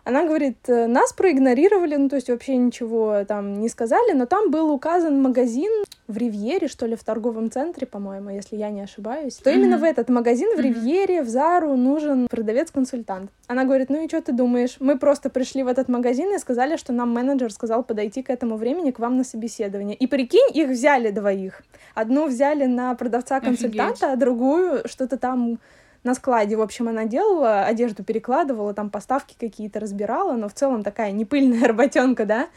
[0.07, 4.51] Она говорит, «Э, нас проигнорировали, ну, то есть вообще ничего там не сказали, но там
[4.51, 5.69] был указан магазин
[6.07, 9.53] в Ривьере, что ли, в торговом центре, по-моему, если я не ошибаюсь, то mm-hmm.
[9.53, 13.31] именно в этот магазин в Ривьере, в Зару нужен продавец-консультант.
[13.47, 14.77] Она говорит, ну и что ты думаешь?
[14.79, 18.55] Мы просто пришли в этот магазин и сказали, что нам менеджер сказал подойти к этому
[18.55, 19.97] времени к вам на собеседование.
[19.97, 21.63] И прикинь, их взяли двоих.
[21.95, 25.59] Одну взяли на продавца-консультанта, а другую что-то там
[26.07, 30.83] на складе, в общем, она делала, одежду перекладывала, там поставки какие-то разбирала, но в целом
[30.83, 32.47] такая непыльная работенка, да.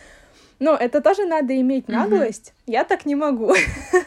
[0.60, 2.48] Но это тоже надо иметь наглость.
[2.48, 2.72] Mm-hmm.
[2.72, 3.54] Я так не могу.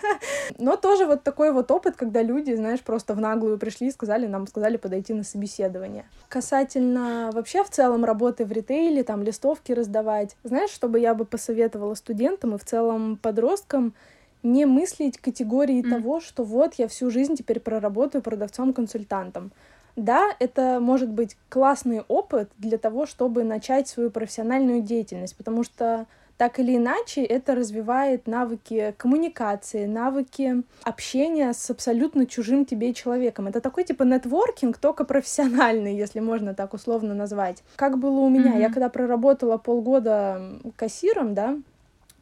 [0.60, 4.28] Но тоже вот такой вот опыт, когда люди, знаешь, просто в наглую пришли и сказали,
[4.28, 6.06] нам сказали подойти на собеседование.
[6.30, 10.38] Касательно вообще в целом работы в ритейле, там листовки раздавать.
[10.44, 13.96] Знаешь, чтобы я бы посоветовала студентам и в целом подросткам,
[14.44, 15.90] не мыслить категории mm.
[15.90, 19.52] того, что вот я всю жизнь теперь проработаю продавцом-консультантом.
[19.96, 26.08] Да, это может быть классный опыт для того, чтобы начать свою профессиональную деятельность, потому что
[26.38, 33.48] так или иначе это развивает навыки коммуникации, навыки общения с абсолютно чужим тебе человеком.
[33.48, 37.64] Это такой типа нетворкинг, только профессиональный, если можно так условно назвать.
[37.76, 38.62] Как было у меня, mm-hmm.
[38.62, 41.58] я когда проработала полгода кассиром, да,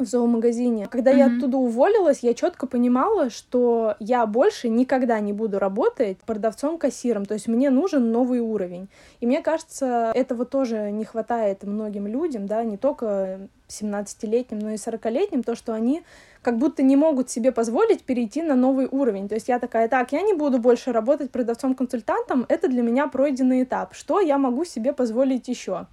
[0.01, 0.87] в зоомагазине.
[0.87, 1.17] Когда mm-hmm.
[1.17, 7.25] я оттуда уволилась, я четко понимала, что я больше никогда не буду работать продавцом-кассиром.
[7.25, 8.89] То есть мне нужен новый уровень.
[9.19, 13.39] И мне кажется, этого тоже не хватает многим людям, да, не только
[13.71, 16.03] 17-летним, но и 40-летним, то, что они
[16.41, 19.29] как будто не могут себе позволить перейти на новый уровень.
[19.29, 23.63] То есть я такая, так, я не буду больше работать продавцом-консультантом, это для меня пройденный
[23.63, 23.93] этап.
[23.93, 25.87] Что я могу себе позволить еще?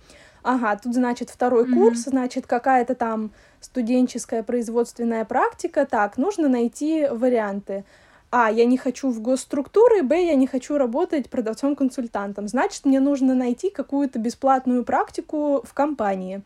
[0.50, 1.74] Ага, тут, значит, второй mm-hmm.
[1.74, 5.84] курс, значит, какая-то там студенческая производственная практика.
[5.84, 7.84] Так, нужно найти варианты.
[8.30, 12.48] А, я не хочу в госструктуры, Б, я не хочу работать продавцом-консультантом.
[12.48, 16.40] Значит, мне нужно найти какую-то бесплатную практику в компании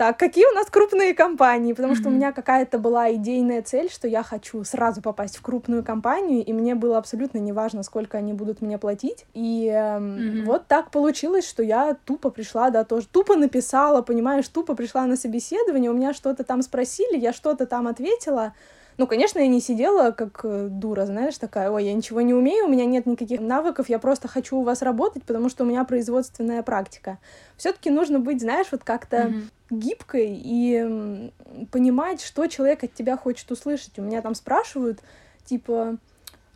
[0.00, 1.74] так, какие у нас крупные компании?
[1.74, 5.84] Потому что у меня какая-то была идейная цель, что я хочу сразу попасть в крупную
[5.84, 9.26] компанию, и мне было абсолютно неважно, сколько они будут мне платить.
[9.34, 14.74] И э, вот так получилось, что я тупо пришла, да, тоже тупо написала, понимаешь, тупо
[14.74, 18.54] пришла на собеседование, у меня что-то там спросили, я что-то там ответила,
[18.96, 22.66] ну, конечно, я не сидела как э, дура, знаешь, такая, ой, я ничего не умею,
[22.66, 25.84] у меня нет никаких навыков, я просто хочу у вас работать, потому что у меня
[25.84, 27.18] производственная практика.
[27.56, 29.42] Все-таки нужно быть, знаешь, вот как-то mm-hmm.
[29.70, 31.32] гибкой и
[31.70, 33.98] понимать, что человек от тебя хочет услышать.
[33.98, 35.00] У меня там спрашивают,
[35.44, 35.96] типа,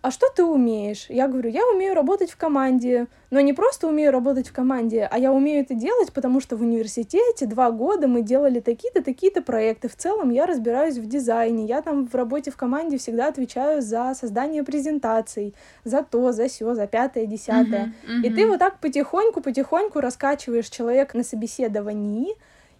[0.05, 1.07] а что ты умеешь?
[1.09, 5.19] Я говорю, я умею работать в команде, но не просто умею работать в команде, а
[5.19, 9.89] я умею это делать, потому что в университете два года мы делали такие-то, такие-то проекты.
[9.89, 14.15] В целом я разбираюсь в дизайне, я там в работе в команде всегда отвечаю за
[14.15, 17.95] создание презентаций, за то, за все, за пятое, десятое.
[18.07, 18.27] Uh-huh, uh-huh.
[18.27, 22.37] И ты вот так потихоньку-потихоньку раскачиваешь человека на собеседовании,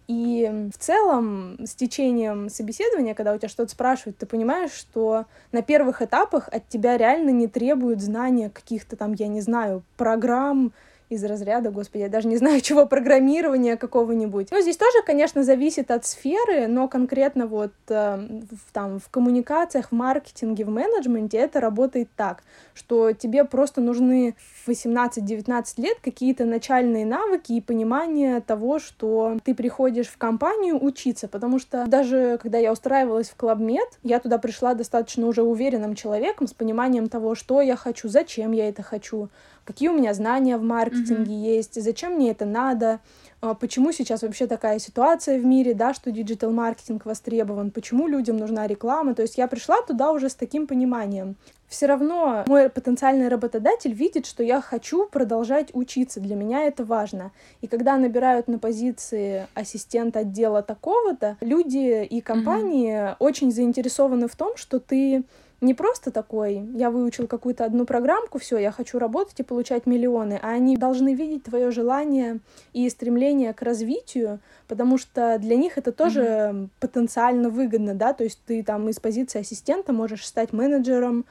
[0.07, 5.61] и в целом с течением собеседования, когда у тебя что-то спрашивают, ты понимаешь, что на
[5.61, 10.73] первых этапах от тебя реально не требуют знания каких-то там, я не знаю, программ,
[11.09, 14.49] из разряда, господи, я даже не знаю чего, программирования какого-нибудь.
[14.51, 19.89] Ну, здесь тоже, конечно, зависит от сферы, но конкретно вот э, в, там в коммуникациях,
[19.89, 26.45] в маркетинге, в менеджменте это работает так, что тебе просто нужны в 18-19 лет какие-то
[26.45, 32.57] начальные навыки и понимание того, что ты приходишь в компанию учиться, потому что даже когда
[32.57, 37.35] я устраивалась в Club Med, я туда пришла достаточно уже уверенным человеком с пониманием того,
[37.35, 39.29] что я хочу, зачем я это хочу,
[39.65, 41.55] какие у меня знания в маркетинге mm-hmm.
[41.55, 43.01] есть, зачем мне это надо,
[43.41, 48.65] а, почему сейчас вообще такая ситуация в мире, да, что digital-маркетинг востребован, почему людям нужна
[48.67, 49.13] реклама.
[49.13, 51.35] То есть я пришла туда уже с таким пониманием.
[51.67, 57.31] Все равно мой потенциальный работодатель видит, что я хочу продолжать учиться, для меня это важно.
[57.61, 63.15] И когда набирают на позиции ассистент отдела такого-то, люди и компании mm-hmm.
[63.19, 65.23] очень заинтересованы в том, что ты
[65.61, 70.39] не просто такой, я выучил какую-то одну программку, все, я хочу работать и получать миллионы,
[70.41, 72.39] а они должны видеть твое желание
[72.73, 76.69] и стремление к развитию, потому что для них это тоже mm-hmm.
[76.79, 81.25] потенциально выгодно, да, то есть ты там из позиции ассистента можешь стать менеджером,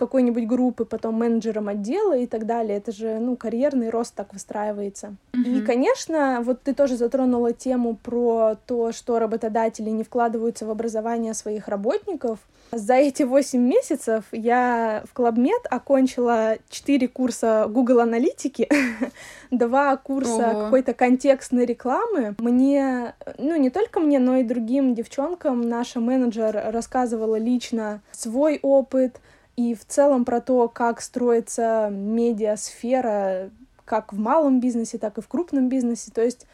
[0.00, 2.78] какой-нибудь группы, потом менеджером отдела и так далее.
[2.78, 5.14] Это же, ну, карьерный рост так выстраивается.
[5.34, 5.58] Mm-hmm.
[5.58, 11.34] И, конечно, вот ты тоже затронула тему про то, что работодатели не вкладываются в образование
[11.34, 12.38] своих работников.
[12.72, 18.68] За эти 8 месяцев я в Клабмед окончила 4 курса Google аналитики,
[19.50, 20.64] два курса Ого.
[20.64, 22.36] какой-то контекстной рекламы.
[22.38, 29.20] Мне, ну не только мне, но и другим девчонкам наша менеджер рассказывала лично свой опыт,
[29.56, 33.50] и в целом про то, как строится медиасфера
[33.84, 36.12] как в малом бизнесе, так и в крупном бизнесе.
[36.14, 36.46] То есть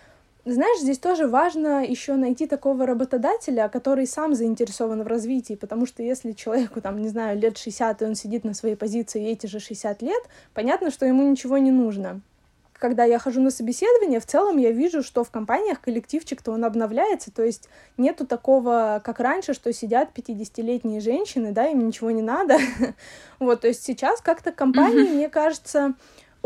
[0.52, 6.04] знаешь, здесь тоже важно еще найти такого работодателя, который сам заинтересован в развитии, потому что
[6.04, 9.58] если человеку, там, не знаю, лет 60, и он сидит на своей позиции эти же
[9.58, 10.22] 60 лет,
[10.54, 12.20] понятно, что ему ничего не нужно
[12.78, 17.30] когда я хожу на собеседование, в целом я вижу, что в компаниях коллективчик-то он обновляется,
[17.32, 22.58] то есть нету такого, как раньше, что сидят 50-летние женщины, да, им ничего не надо.
[23.38, 25.94] вот, то есть сейчас как-то компании, мне кажется,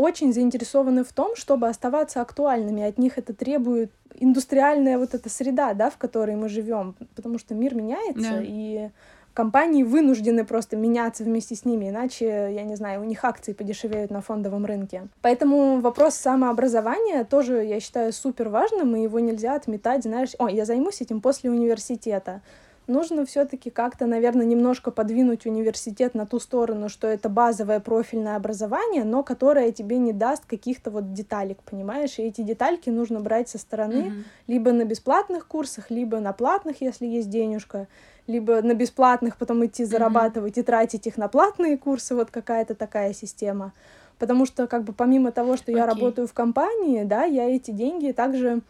[0.01, 2.83] очень заинтересованы в том, чтобы оставаться актуальными.
[2.83, 7.55] От них это требует индустриальная вот эта среда, да, в которой мы живем, потому что
[7.55, 8.45] мир меняется, yeah.
[8.45, 8.89] и
[9.33, 14.11] компании вынуждены просто меняться вместе с ними, иначе, я не знаю, у них акции подешевеют
[14.11, 15.07] на фондовом рынке.
[15.21, 20.65] Поэтому вопрос самообразования тоже, я считаю, супер важным, и его нельзя отметать, знаешь, о, я
[20.65, 22.41] займусь этим после университета.
[22.87, 29.03] Нужно все-таки как-то, наверное, немножко подвинуть университет на ту сторону, что это базовое профильное образование,
[29.03, 32.17] но которое тебе не даст каких-то вот деталек, понимаешь?
[32.17, 34.23] И эти детальки нужно брать со стороны, mm-hmm.
[34.47, 37.87] либо на бесплатных курсах, либо на платных, если есть денежка
[38.27, 40.61] либо на бесплатных потом идти зарабатывать mm-hmm.
[40.61, 43.73] и тратить их на платные курсы, вот какая-то такая система.
[44.19, 45.77] Потому что, как бы, помимо того, что okay.
[45.77, 48.61] я работаю в компании, да, я эти деньги также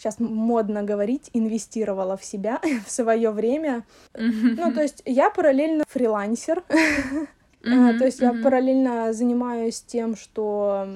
[0.00, 3.84] сейчас модно говорить, инвестировала в себя в свое время.
[4.16, 6.62] Ну, то есть я параллельно фрилансер.
[7.62, 7.98] Mm-hmm.
[7.98, 10.88] то есть я параллельно занимаюсь тем, что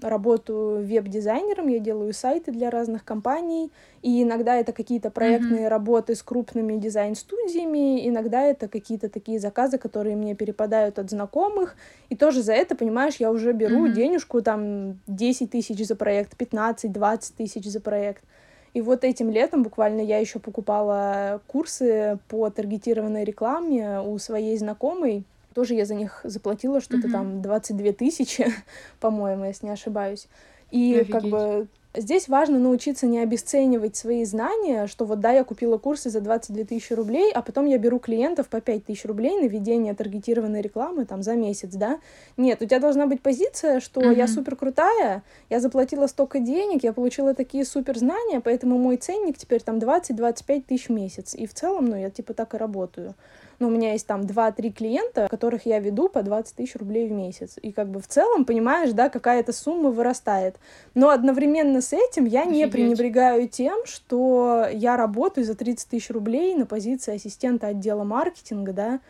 [0.00, 3.70] работаю веб-дизайнером, я делаю сайты для разных компаний,
[4.02, 5.68] и иногда это какие-то проектные mm-hmm.
[5.68, 11.76] работы с крупными дизайн-студиями, иногда это какие-то такие заказы, которые мне перепадают от знакомых,
[12.08, 13.92] и тоже за это, понимаешь, я уже беру mm-hmm.
[13.92, 18.24] денежку, там, 10 тысяч за проект, 15-20 тысяч за проект.
[18.74, 25.24] И вот этим летом буквально я еще покупала курсы по таргетированной рекламе у своей знакомой,
[25.54, 27.12] тоже я за них заплатила что-то mm-hmm.
[27.12, 28.46] там 22 тысячи,
[29.00, 30.28] по-моему, если не ошибаюсь.
[30.70, 31.12] И Офигеть.
[31.12, 36.10] как бы Здесь важно научиться не обесценивать свои знания, что вот да, я купила курсы
[36.10, 39.94] за 22 тысячи рублей, а потом я беру клиентов по 5 тысяч рублей на ведение
[39.94, 41.98] таргетированной рекламы там за месяц, да?
[42.36, 44.16] Нет, у тебя должна быть позиция, что mm-hmm.
[44.16, 49.38] я супер крутая, я заплатила столько денег, я получила такие супер знания, поэтому мой ценник
[49.38, 51.34] теперь там 20-25 тысяч в месяц.
[51.34, 53.14] И в целом, ну, я типа так и работаю.
[53.58, 57.12] Ну, у меня есть там 2-3 клиента, которых я веду по 20 тысяч рублей в
[57.12, 57.56] месяц.
[57.60, 60.56] И как бы в целом, понимаешь, да, какая-то сумма вырастает.
[60.94, 62.56] Но одновременно с этим я Офигеть.
[62.56, 68.72] не пренебрегаю тем, что я работаю за 30 тысяч рублей на позиции ассистента отдела маркетинга,
[68.72, 69.00] да,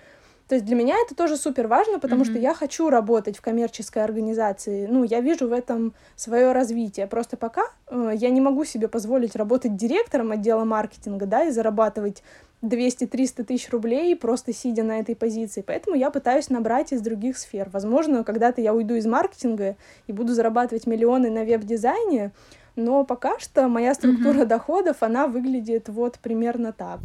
[0.48, 2.30] то есть для меня это тоже супер важно, потому mm-hmm.
[2.30, 4.86] что я хочу работать в коммерческой организации.
[4.86, 7.06] Ну, я вижу в этом свое развитие.
[7.06, 12.22] Просто пока э, я не могу себе позволить работать директором отдела маркетинга, да, и зарабатывать
[12.62, 15.62] 200-300 тысяч рублей, просто сидя на этой позиции.
[15.64, 17.68] Поэтому я пытаюсь набрать из других сфер.
[17.70, 22.32] Возможно, когда-то я уйду из маркетинга и буду зарабатывать миллионы на веб-дизайне,
[22.74, 24.46] но пока что моя структура mm-hmm.
[24.46, 27.00] доходов, она выглядит вот примерно так.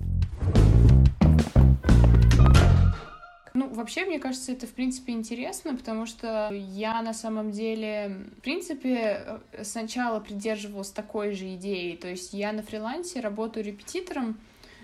[3.53, 8.41] Ну, вообще, мне кажется, это, в принципе, интересно, потому что я на самом деле, в
[8.41, 11.95] принципе, э, сначала придерживалась такой же идеи.
[11.95, 14.39] То есть я на фрилансе работаю репетитором,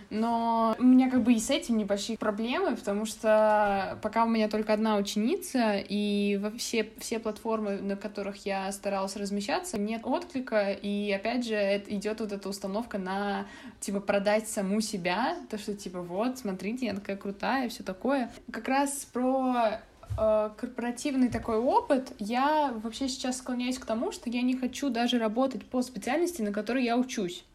[0.10, 4.50] но у меня как бы и с этим небольшие проблемы, потому что пока у меня
[4.50, 10.72] только одна ученица, и во все, все платформы, на которых я старалась размещаться, нет отклика,
[10.72, 13.46] и опять же идет вот эта установка на,
[13.80, 18.32] типа, продать саму себя, то, что, типа, вот, смотрите, я такая крутая, все такое.
[18.52, 19.82] Как раз про
[20.18, 25.20] э, корпоративный такой опыт, я вообще сейчас склоняюсь к тому, что я не хочу даже
[25.20, 27.46] работать по специальности, на которой я учусь.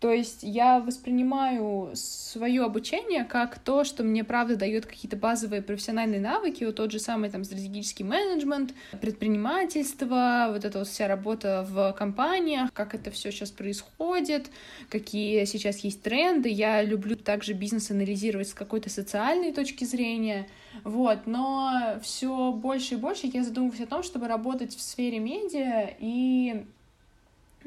[0.00, 6.20] То есть я воспринимаю свое обучение как то, что мне правда дает какие-то базовые профессиональные
[6.20, 11.92] навыки, вот тот же самый там стратегический менеджмент, предпринимательство, вот эта вот вся работа в
[11.98, 14.50] компаниях, как это все сейчас происходит,
[14.88, 16.48] какие сейчас есть тренды.
[16.48, 20.46] Я люблю также бизнес анализировать с какой-то социальной точки зрения.
[20.84, 25.90] Вот, но все больше и больше я задумываюсь о том, чтобы работать в сфере медиа
[25.98, 26.64] и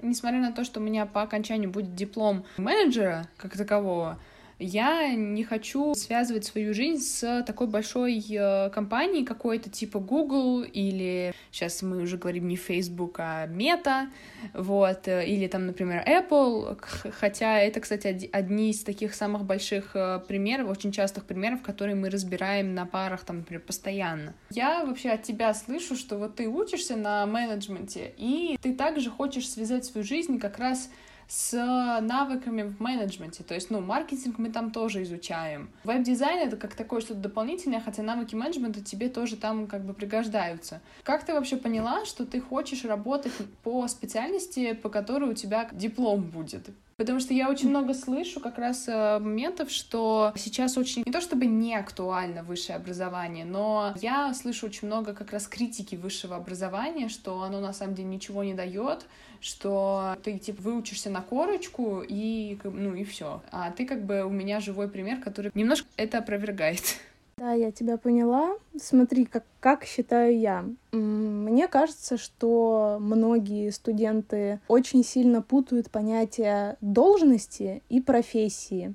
[0.01, 4.19] несмотря на то, что у меня по окончанию будет диплом менеджера как такового,
[4.61, 11.33] я не хочу связывать свою жизнь с такой большой э, компанией какой-то типа Google или
[11.51, 14.07] сейчас мы уже говорим не Facebook, а Meta,
[14.53, 16.79] вот, э, или там, например, Apple,
[17.19, 22.09] хотя это, кстати, одни из таких самых больших э, примеров, очень частых примеров, которые мы
[22.09, 24.33] разбираем на парах, там, например, постоянно.
[24.51, 29.49] Я вообще от тебя слышу, что вот ты учишься на менеджменте, и ты также хочешь
[29.49, 30.89] связать свою жизнь как раз
[31.31, 31.53] с
[32.01, 33.41] навыками в менеджменте.
[33.43, 35.69] То есть, ну, маркетинг мы там тоже изучаем.
[35.85, 40.81] Веб-дизайн— это как такое что-то дополнительное, хотя навыки менеджмента тебе тоже там как бы пригождаются.
[41.03, 43.31] Как ты вообще поняла, что ты хочешь работать
[43.63, 46.69] по специальности, по которой у тебя диплом будет?
[47.01, 51.19] Потому что я очень много слышу как раз э, моментов, что сейчас очень не то
[51.19, 57.09] чтобы не актуально высшее образование, но я слышу очень много как раз критики высшего образования,
[57.09, 59.07] что оно на самом деле ничего не дает,
[59.39, 63.41] что ты типа выучишься на корочку и ну и все.
[63.49, 66.99] А ты как бы у меня живой пример, который немножко это опровергает.
[67.41, 68.55] Да, я тебя поняла.
[68.79, 70.63] Смотри, как, как считаю я.
[70.91, 78.93] Мне кажется, что многие студенты очень сильно путают понятия должности и профессии.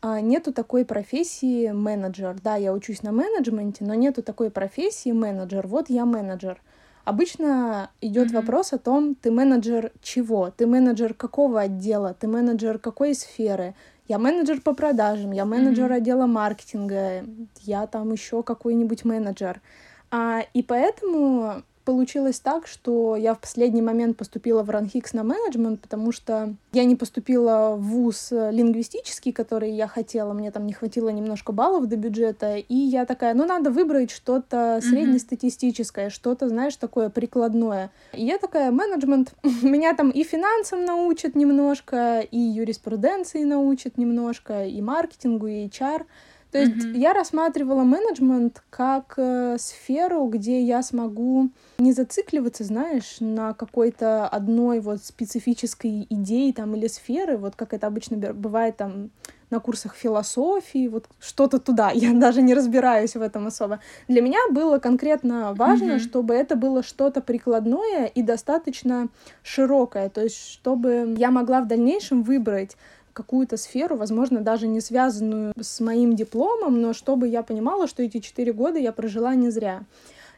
[0.00, 2.36] А нету такой профессии менеджер.
[2.40, 5.66] Да, я учусь на менеджменте, но нету такой профессии менеджер.
[5.66, 6.62] Вот я менеджер.
[7.04, 8.34] Обычно идет mm-hmm.
[8.34, 13.74] вопрос о том, ты менеджер чего, ты менеджер какого отдела, ты менеджер какой сферы,
[14.12, 15.96] я менеджер по продажам, я менеджер mm-hmm.
[15.96, 17.24] отдела маркетинга,
[17.62, 19.62] я там еще какой-нибудь менеджер.
[20.10, 25.80] А, и поэтому получилось так, что я в последний момент поступила в Ранхикс на менеджмент,
[25.80, 31.08] потому что я не поступила в ВУЗ лингвистический, который я хотела, мне там не хватило
[31.08, 36.10] немножко баллов до бюджета, и я такая, ну, надо выбрать что-то среднестатистическое, mm-hmm.
[36.10, 37.90] что-то, знаешь, такое прикладное.
[38.12, 44.80] И я такая, менеджмент, меня там и финансам научат немножко, и юриспруденции научат немножко, и
[44.80, 46.04] маркетингу, и HR—
[46.52, 46.98] то есть mm-hmm.
[46.98, 51.48] я рассматривала менеджмент как э, сферу, где я смогу
[51.78, 57.86] не зацикливаться, знаешь, на какой-то одной вот специфической идее там или сферы, вот как это
[57.86, 59.10] обычно бывает там
[59.48, 61.90] на курсах философии, вот что-то туда.
[61.94, 63.80] Я даже не разбираюсь в этом особо.
[64.06, 65.98] Для меня было конкретно важно, mm-hmm.
[66.00, 69.08] чтобы это было что-то прикладное и достаточно
[69.42, 72.76] широкое, то есть чтобы я могла в дальнейшем выбрать
[73.12, 78.20] какую-то сферу, возможно, даже не связанную с моим дипломом, но чтобы я понимала, что эти
[78.20, 79.84] четыре года я прожила не зря.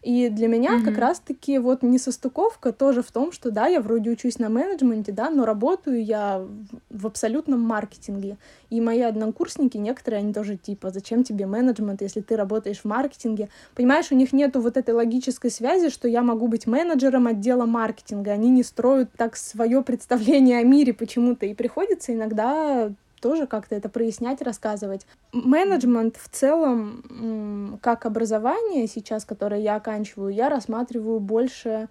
[0.05, 0.85] И для меня mm-hmm.
[0.85, 5.31] как раз-таки вот несостыковка тоже в том, что да, я вроде учусь на менеджменте, да,
[5.31, 6.47] но работаю я
[6.91, 8.37] в абсолютном маркетинге.
[8.69, 13.49] И мои однокурсники, некоторые, они тоже типа, зачем тебе менеджмент, если ты работаешь в маркетинге?
[13.75, 18.33] Понимаешь, у них нету вот этой логической связи, что я могу быть менеджером отдела маркетинга.
[18.33, 21.47] Они не строят так свое представление о мире почему-то.
[21.47, 22.93] И приходится иногда
[23.25, 25.07] тоже как-то это прояснять, рассказывать.
[25.33, 31.89] Менеджмент в целом, как образование сейчас, которое я оканчиваю, я рассматриваю больше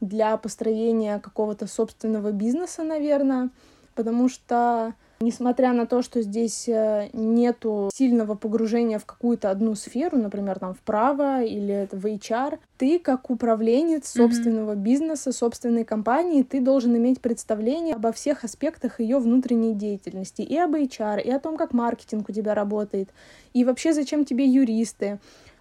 [0.00, 3.50] для построения какого-то собственного бизнеса, наверное,
[3.96, 10.18] потому что Несмотря на то, что здесь э, нету сильного погружения в какую-то одну сферу,
[10.18, 14.82] например, там вправо или в HR, ты как управленец собственного mm-hmm.
[14.82, 20.74] бизнеса, собственной компании, ты должен иметь представление обо всех аспектах ее внутренней деятельности, и об
[20.74, 23.08] HR, и о том, как маркетинг у тебя работает,
[23.54, 25.18] и вообще зачем тебе юристы.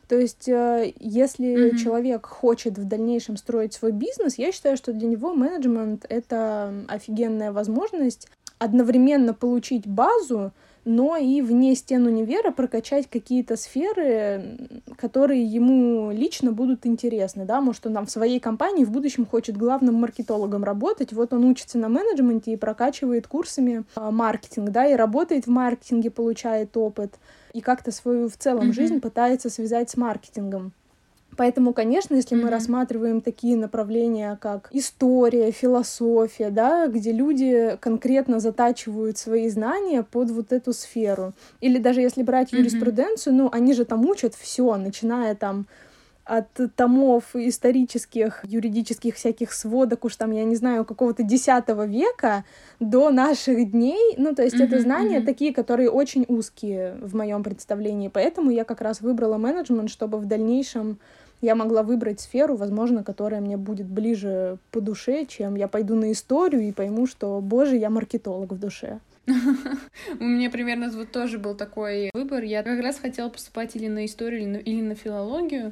[0.10, 1.78] То есть, э, если mm-hmm.
[1.78, 7.53] человек хочет в дальнейшем строить свой бизнес, я считаю, что для него менеджмент это офигенная
[7.53, 8.28] возможность
[8.60, 10.51] одновременно получить базу,
[10.86, 17.88] но и вне стен универа прокачать какие-то сферы, которые ему лично будут интересны, да, может,
[17.88, 21.89] он там в своей компании в будущем хочет главным маркетологом работать, вот он учится на
[21.89, 27.16] менеджменте и прокачивает курсами а, маркетинг, да, и работает в маркетинге, получает опыт,
[27.53, 28.74] и как-то свою в целом mm-hmm.
[28.74, 30.72] жизнь пытается связать с маркетингом.
[31.38, 32.43] Поэтому, конечно, если mm-hmm.
[32.43, 40.31] мы рассматриваем такие направления, как история, философия, да, где люди конкретно затачивают свои знания под
[40.31, 42.57] вот эту сферу, или даже если брать mm-hmm.
[42.59, 45.65] юриспруденцию, ну, они же там учат все, начиная там
[46.25, 52.43] от томов исторических, юридических всяких сводок, уж там, я не знаю, какого-то десятого века
[52.79, 54.15] до наших дней.
[54.17, 55.25] Ну, то есть mm-hmm, это знания mm-hmm.
[55.25, 58.07] такие, которые очень узкие в моем представлении.
[58.07, 60.97] Поэтому я как раз выбрала менеджмент, чтобы в дальнейшем
[61.45, 66.11] я могла выбрать сферу, возможно, которая мне будет ближе по душе, чем я пойду на
[66.11, 68.99] историю и пойму, что, боже, я маркетолог в душе.
[70.19, 72.43] У меня примерно вот тоже был такой выбор.
[72.43, 75.71] Я как раз хотела поступать или на историю, или на, филологию.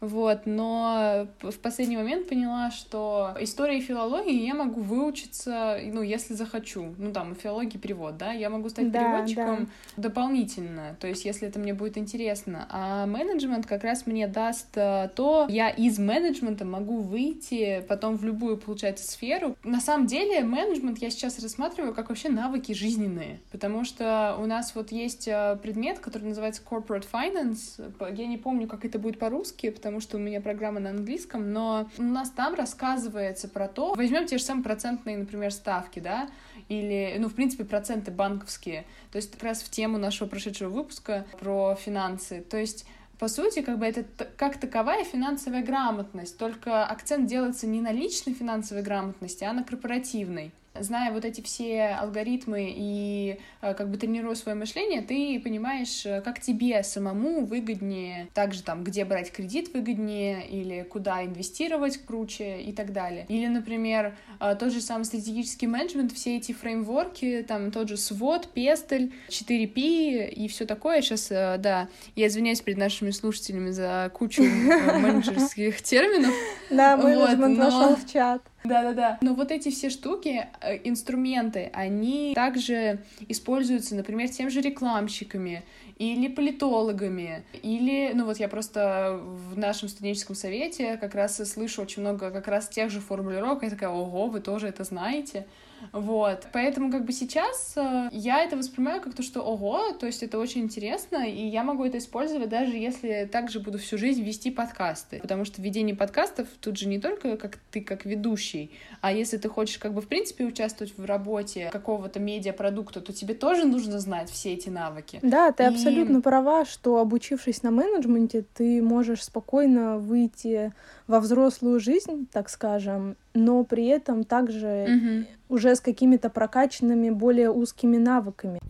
[0.00, 6.34] Вот, но в последний момент поняла, что история и филология я могу выучиться, ну, если
[6.34, 6.94] захочу.
[6.98, 10.02] Ну, там, филология перевод, да, я могу стать да, переводчиком да.
[10.08, 12.66] дополнительно, то есть, если это мне будет интересно.
[12.70, 18.24] А менеджмент как раз мне даст э, то, я из менеджмента могу выйти потом в
[18.24, 19.56] любую, получается, сферу.
[19.64, 24.74] На самом деле, менеджмент я сейчас рассматриваю как вообще навыки жизненные, потому что у нас
[24.74, 27.80] вот есть э, предмет, который называется corporate finance,
[28.14, 31.88] я не помню, как это будет по-русски, потому что у меня программа на английском, но
[31.96, 36.28] у нас там рассказывается про то, возьмем те же самые процентные, например, ставки, да,
[36.68, 41.24] или, ну, в принципе, проценты банковские, то есть как раз в тему нашего прошедшего выпуска
[41.38, 42.84] про финансы, то есть
[43.20, 44.04] по сути, как бы это
[44.36, 50.50] как таковая финансовая грамотность, только акцент делается не на личной финансовой грамотности, а на корпоративной
[50.80, 56.20] зная вот эти все алгоритмы и э, как бы тренируя свое мышление, ты понимаешь, э,
[56.20, 62.72] как тебе самому выгоднее, также там, где брать кредит выгоднее, или куда инвестировать круче и
[62.72, 63.26] так далее.
[63.28, 68.48] Или, например, э, тот же самый стратегический менеджмент, все эти фреймворки, там тот же свод,
[68.48, 71.02] пестель, 4P и все такое.
[71.02, 76.32] Сейчас, да, я извиняюсь перед нашими слушателями за кучу менеджерских терминов.
[76.70, 78.42] Да, менеджмент вошел в чат.
[78.66, 79.18] Да-да-да.
[79.20, 85.64] Но вот эти все штуки, э, инструменты, они также используются, например, тем же рекламщиками
[85.98, 92.02] или политологами, или, ну вот я просто в нашем студенческом совете как раз слышу очень
[92.02, 95.46] много как раз тех же формулировок, я такая, ого, вы тоже это знаете.
[95.92, 96.46] Вот.
[96.52, 100.38] Поэтому как бы сейчас э, я это воспринимаю как то, что ого, то есть это
[100.38, 105.20] очень интересно, и я могу это использовать даже если также буду всю жизнь вести подкасты.
[105.20, 108.70] Потому что ведение подкастов тут же не только как ты как ведущий,
[109.00, 113.34] а если ты хочешь как бы в принципе участвовать в работе какого-то медиапродукта, то тебе
[113.34, 115.18] тоже нужно знать все эти навыки.
[115.22, 115.66] Да, ты и...
[115.66, 120.72] абсолютно права, что обучившись на менеджменте, ты можешь спокойно выйти
[121.06, 125.35] во взрослую жизнь, так скажем, но при этом также угу.
[125.48, 128.60] Уже с какими-то прокачанными более узкими навыками.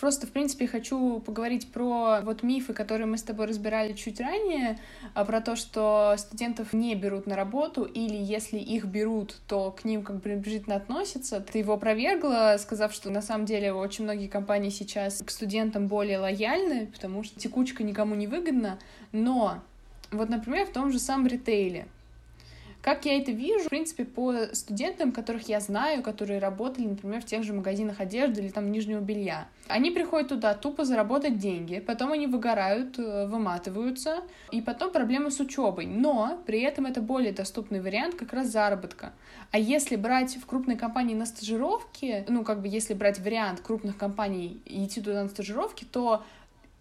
[0.00, 4.78] Просто, в принципе, хочу поговорить про вот мифы, которые мы с тобой разбирали чуть ранее,
[5.14, 9.84] а, про то, что студентов не берут на работу, или если их берут, то к
[9.84, 11.40] ним как бы пренебрежительно относятся.
[11.40, 16.18] Ты его опровергла, сказав, что на самом деле очень многие компании сейчас к студентам более
[16.18, 18.78] лояльны, потому что текучка никому не выгодна,
[19.12, 19.62] но
[20.10, 21.86] вот, например, в том же самом ритейле.
[22.86, 27.24] Как я это вижу, в принципе, по студентам, которых я знаю, которые работали, например, в
[27.24, 29.48] тех же магазинах одежды или там нижнего белья.
[29.66, 34.20] Они приходят туда тупо заработать деньги, потом они выгорают, э, выматываются,
[34.52, 35.86] и потом проблемы с учебой.
[35.86, 39.12] Но при этом это более доступный вариант как раз заработка.
[39.50, 43.96] А если брать в крупной компании на стажировки, ну, как бы если брать вариант крупных
[43.96, 46.22] компаний и идти туда на стажировки, то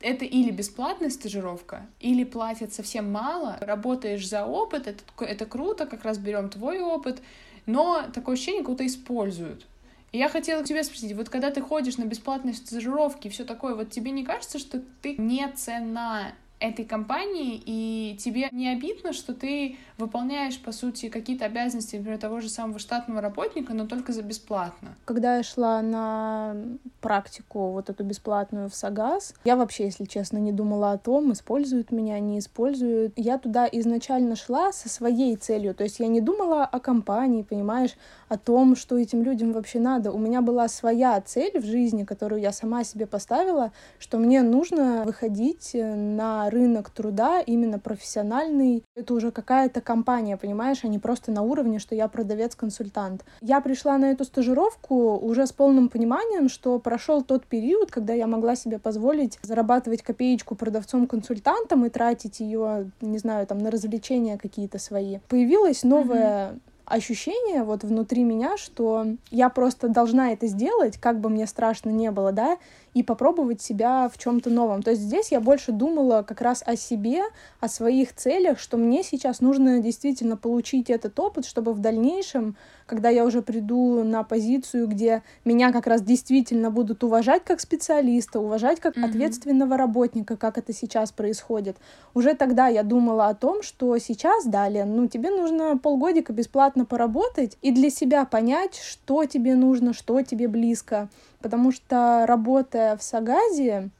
[0.06, 6.03] это или бесплатная стажировка, или платят совсем мало, работаешь за опыт, это, это круто, как
[6.03, 7.24] раз берем твой опыт,
[7.66, 9.66] но такое ощущение, кого-то используют.
[10.12, 13.74] И я хотела тебя спросить, вот когда ты ходишь на бесплатные стажировки и все такое,
[13.74, 19.34] вот тебе не кажется, что ты не цена этой компании, и тебе не обидно, что
[19.34, 24.22] ты выполняешь, по сути, какие-то обязанности, например, того же самого штатного работника, но только за
[24.22, 24.95] бесплатно.
[25.06, 26.56] Когда я шла на
[27.01, 31.91] практику вот эту бесплатную в Сагаз, я вообще, если честно, не думала о том, используют
[31.91, 33.14] меня, не используют.
[33.18, 37.95] Я туда изначально шла со своей целью, то есть я не думала о компании, понимаешь,
[38.30, 40.12] о том, что этим людям вообще надо.
[40.12, 45.03] У меня была своя цель в жизни, которую я сама себе поставила, что мне нужно
[45.06, 48.84] выходить на на рынок труда именно профессиональный.
[48.96, 53.24] Это уже какая-то компания, понимаешь, а не просто на уровне, что я продавец-консультант.
[53.41, 58.28] Я пришла на эту стажировку уже с полным пониманием, что прошел тот период, когда я
[58.28, 64.78] могла себе позволить зарабатывать копеечку продавцом-консультантом и тратить ее, не знаю, там на развлечения какие-то
[64.78, 65.20] свои.
[65.28, 71.30] Появилась новая mm-hmm ощущение вот внутри меня, что я просто должна это сделать, как бы
[71.30, 72.58] мне страшно не было, да,
[72.96, 74.82] и попробовать себя в чем-то новом.
[74.82, 77.24] То есть здесь я больше думала как раз о себе,
[77.60, 83.10] о своих целях, что мне сейчас нужно действительно получить этот опыт, чтобы в дальнейшем, когда
[83.10, 88.80] я уже приду на позицию, где меня как раз действительно будут уважать как специалиста, уважать
[88.80, 89.10] как mm-hmm.
[89.10, 91.76] ответственного работника, как это сейчас происходит,
[92.14, 97.58] уже тогда я думала о том, что сейчас, далее, ну, тебе нужно полгодика бесплатно поработать
[97.62, 101.10] и для себя понять, что тебе нужно, что тебе близко,
[101.46, 103.91] потому что работая в Сагазе,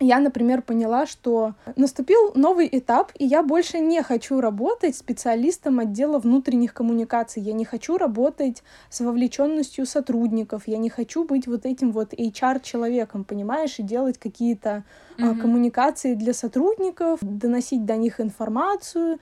[0.00, 6.18] я, например, поняла, что наступил новый этап, и я больше не хочу работать специалистом отдела
[6.18, 7.42] внутренних коммуникаций.
[7.42, 10.62] Я не хочу работать с вовлеченностью сотрудников.
[10.66, 14.84] Я не хочу быть вот этим вот HR-человеком, понимаешь, и делать какие-то
[15.18, 15.38] mm-hmm.
[15.38, 19.18] коммуникации для сотрудников, доносить до них информацию,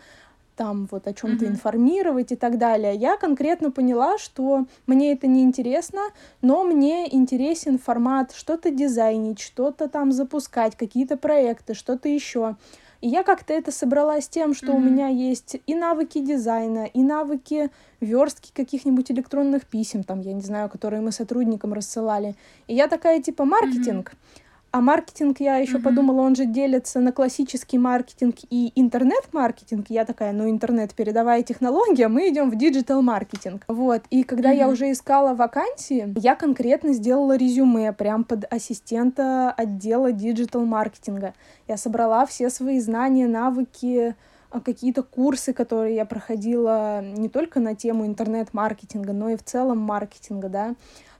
[0.56, 1.48] там вот о чем-то mm-hmm.
[1.48, 2.94] информировать и так далее.
[2.94, 6.00] Я конкретно поняла, что мне это не интересно,
[6.42, 12.56] но мне интересен формат что-то дизайнить, что-то там запускать, какие-то проекты, что-то еще.
[13.00, 14.76] И я как-то это собрала с тем, что mm-hmm.
[14.76, 20.40] у меня есть и навыки дизайна, и навыки верстки каких-нибудь электронных писем, там, я не
[20.40, 22.34] знаю, которые мы сотрудникам рассылали.
[22.66, 24.12] И я такая, типа, маркетинг.
[24.12, 24.40] Mm-hmm
[24.74, 25.82] а маркетинг, я еще mm-hmm.
[25.82, 29.86] подумала, он же делится на классический маркетинг и интернет-маркетинг.
[29.88, 33.62] Я такая, ну интернет передовая технология, мы идем в digital-маркетинг.
[33.68, 34.02] Вот.
[34.10, 34.58] И когда mm-hmm.
[34.58, 41.34] я уже искала вакансии, я конкретно сделала резюме прям под ассистента отдела digital-маркетинга.
[41.68, 44.16] Я собрала все свои знания, навыки,
[44.50, 49.78] а, какие-то курсы, которые я проходила не только на тему интернет-маркетинга, но и в целом
[49.78, 50.74] маркетинга, да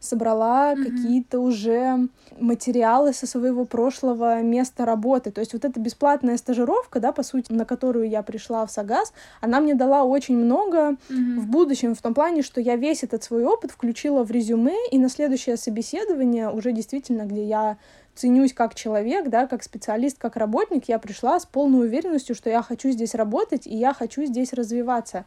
[0.05, 0.85] собрала mm-hmm.
[0.85, 5.31] какие-то уже материалы со своего прошлого места работы.
[5.31, 9.13] То есть вот эта бесплатная стажировка, да, по сути, на которую я пришла в Сагаз,
[9.41, 11.39] она мне дала очень много mm-hmm.
[11.39, 14.99] в будущем, в том плане, что я весь этот свой опыт включила в резюме, и
[14.99, 17.77] на следующее собеседование уже действительно, где я
[18.15, 22.63] ценюсь как человек, да, как специалист, как работник, я пришла с полной уверенностью, что я
[22.63, 25.25] хочу здесь работать и я хочу здесь развиваться.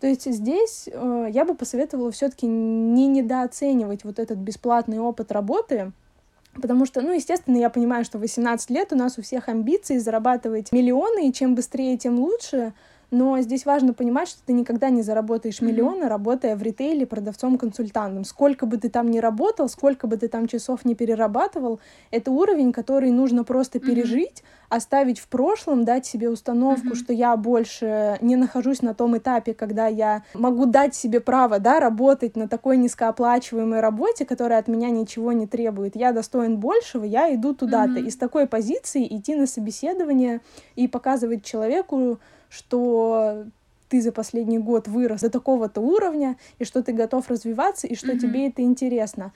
[0.00, 5.92] То есть здесь э, я бы посоветовала все-таки не недооценивать вот этот бесплатный опыт работы,
[6.54, 10.72] Потому что, ну, естественно, я понимаю, что 18 лет у нас у всех амбиции зарабатывать
[10.72, 12.72] миллионы, и чем быстрее, тем лучше.
[13.12, 16.08] Но здесь важно понимать, что ты никогда не заработаешь миллионы, mm-hmm.
[16.08, 18.24] работая в ритейле продавцом-консультантом.
[18.24, 21.80] Сколько бы ты там ни работал, сколько бы ты там часов не перерабатывал,
[22.10, 23.86] это уровень, который нужно просто mm-hmm.
[23.86, 26.94] пережить, оставить в прошлом, дать себе установку, mm-hmm.
[26.94, 31.80] что я больше не нахожусь на том этапе, когда я могу дать себе право, да,
[31.80, 35.96] работать на такой низкооплачиваемой работе, которая от меня ничего не требует.
[35.96, 37.94] Я достоин большего, я иду туда-то.
[37.94, 38.06] Mm-hmm.
[38.06, 40.40] И с такой позиции идти на собеседование
[40.76, 43.44] и показывать человеку, что
[43.88, 48.12] ты за последний год вырос до такого-то уровня, и что ты готов развиваться, и что
[48.12, 48.18] mm-hmm.
[48.18, 49.32] тебе это интересно.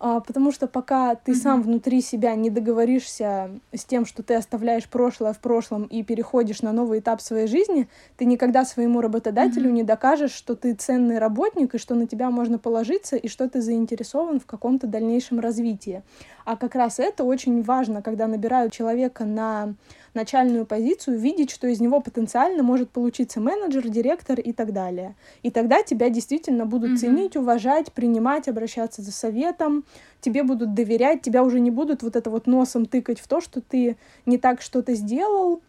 [0.00, 1.34] А, потому что пока ты mm-hmm.
[1.34, 6.62] сам внутри себя не договоришься с тем, что ты оставляешь прошлое в прошлом и переходишь
[6.62, 9.74] на новый этап своей жизни, ты никогда своему работодателю mm-hmm.
[9.74, 13.60] не докажешь, что ты ценный работник и что на тебя можно положиться и что ты
[13.60, 16.02] заинтересован в каком-то дальнейшем развитии.
[16.44, 19.74] А как раз это очень важно, когда набирают человека на
[20.14, 25.14] начальную позицию, видеть, что из него потенциально может получиться менеджер, директор и так далее.
[25.42, 26.96] И тогда тебя действительно будут mm-hmm.
[26.96, 29.84] ценить, уважать, принимать, обращаться за советом,
[30.20, 33.60] тебе будут доверять, тебя уже не будут вот это вот носом тыкать в то, что
[33.60, 33.96] ты
[34.26, 35.60] не так что-то сделал,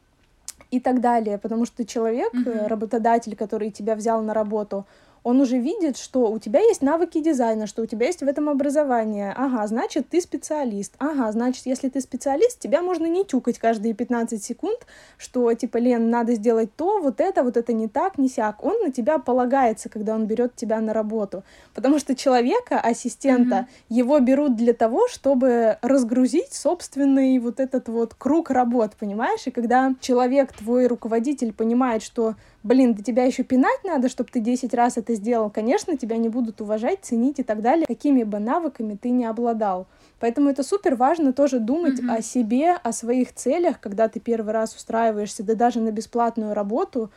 [0.72, 2.68] и так далее, потому что человек, mm-hmm.
[2.68, 4.86] работодатель, который тебя взял на работу,
[5.24, 8.50] он уже видит, что у тебя есть навыки дизайна, что у тебя есть в этом
[8.50, 9.34] образование.
[9.36, 10.94] Ага, значит, ты специалист.
[11.00, 14.80] Ага, значит, если ты специалист, тебя можно не тюкать каждые 15 секунд,
[15.18, 18.64] что, типа, Лен, надо сделать то, вот это, вот это не так, не сяк.
[18.64, 21.44] Он на тебя полагается, когда он берет тебя на работу.
[21.74, 23.86] Потому что человека, ассистента, mm-hmm.
[23.90, 29.42] его берут для того, чтобы разгрузить собственный вот этот вот круг работ, понимаешь?
[29.46, 34.40] И когда человек, твой руководитель, понимает, что блин, до тебя еще пинать надо, чтобы ты
[34.40, 38.40] 10 раз это сделал, конечно, тебя не будут уважать, ценить и так далее, какими бы
[38.40, 39.88] навыками ты не обладал.
[40.20, 42.18] Поэтому это супер важно тоже думать mm-hmm.
[42.18, 47.10] о себе, о своих целях, когда ты первый раз устраиваешься, да даже на бесплатную работу,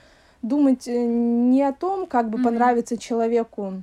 [0.42, 2.44] думать э, не о том, как бы mm-hmm.
[2.44, 3.82] понравиться человеку,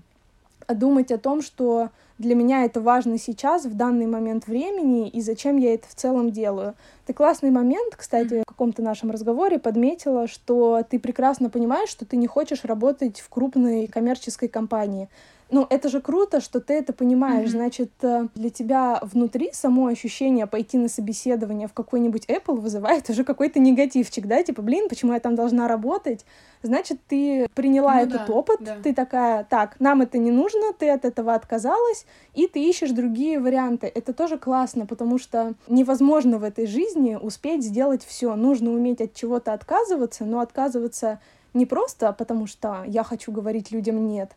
[0.67, 1.89] а думать о том, что
[2.19, 6.31] для меня это важно сейчас, в данный момент времени, и зачем я это в целом
[6.31, 6.75] делаю.
[7.05, 12.17] Ты классный момент, кстати, в каком-то нашем разговоре подметила, что ты прекрасно понимаешь, что ты
[12.17, 15.07] не хочешь работать в крупной коммерческой компании.
[15.51, 17.49] Ну, это же круто, что ты это понимаешь.
[17.49, 17.51] Mm-hmm.
[17.51, 23.23] Значит, э, для тебя внутри само ощущение пойти на собеседование в какой-нибудь Apple вызывает уже
[23.23, 24.43] какой-то негативчик, да?
[24.43, 26.23] Типа, блин, почему я там должна работать?
[26.61, 28.77] Значит, ты приняла ну, этот да, опыт, да.
[28.83, 33.39] ты такая, так, нам это не нужно, ты от этого отказалась, и ты ищешь другие
[33.39, 33.87] варианты.
[33.87, 38.35] Это тоже классно, потому что невозможно в этой жизни успеть сделать все.
[38.35, 41.19] Нужно уметь от чего-то отказываться, но отказываться
[41.53, 44.31] не просто потому, что я хочу говорить людям нет,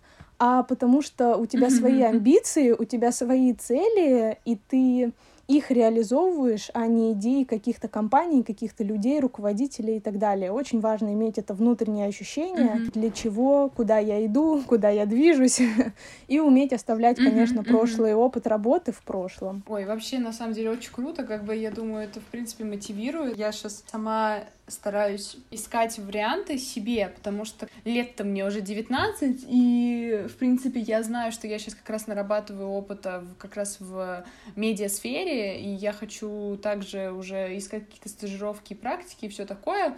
[0.44, 5.12] а потому что у тебя свои амбиции, у тебя свои цели, и ты
[5.46, 10.50] их реализовываешь, а не идеи каких-то компаний, каких-то людей, руководителей и так далее.
[10.50, 12.92] Очень важно иметь это внутреннее ощущение, mm-hmm.
[12.92, 15.60] для чего, куда я иду, куда я движусь,
[16.26, 17.68] и уметь оставлять, конечно, mm-hmm.
[17.68, 19.62] прошлый опыт работы в прошлом.
[19.68, 23.36] Ой, вообще, на самом деле, очень круто, как бы, я думаю, это, в принципе, мотивирует.
[23.36, 24.40] Я сейчас сама
[24.72, 31.32] стараюсь искать варианты себе, потому что лет-то мне уже 19, и, в принципе, я знаю,
[31.32, 34.24] что я сейчас как раз нарабатываю опыта как раз в
[34.56, 39.96] медиасфере, и я хочу также уже искать какие-то стажировки, практики и все такое,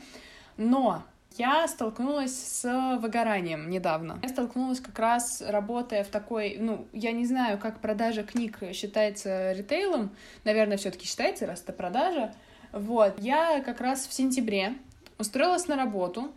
[0.57, 1.05] но
[1.37, 4.21] я столкнулась с выгоранием недавно.
[4.23, 9.53] Я столкнулась как раз работая в такой, ну, я не знаю, как продажа книг считается
[9.53, 10.15] ритейлом,
[10.45, 12.33] наверное, все-таки считается, раз это продажа,
[12.75, 14.75] вот, я как раз в сентябре
[15.19, 16.33] устроилась на работу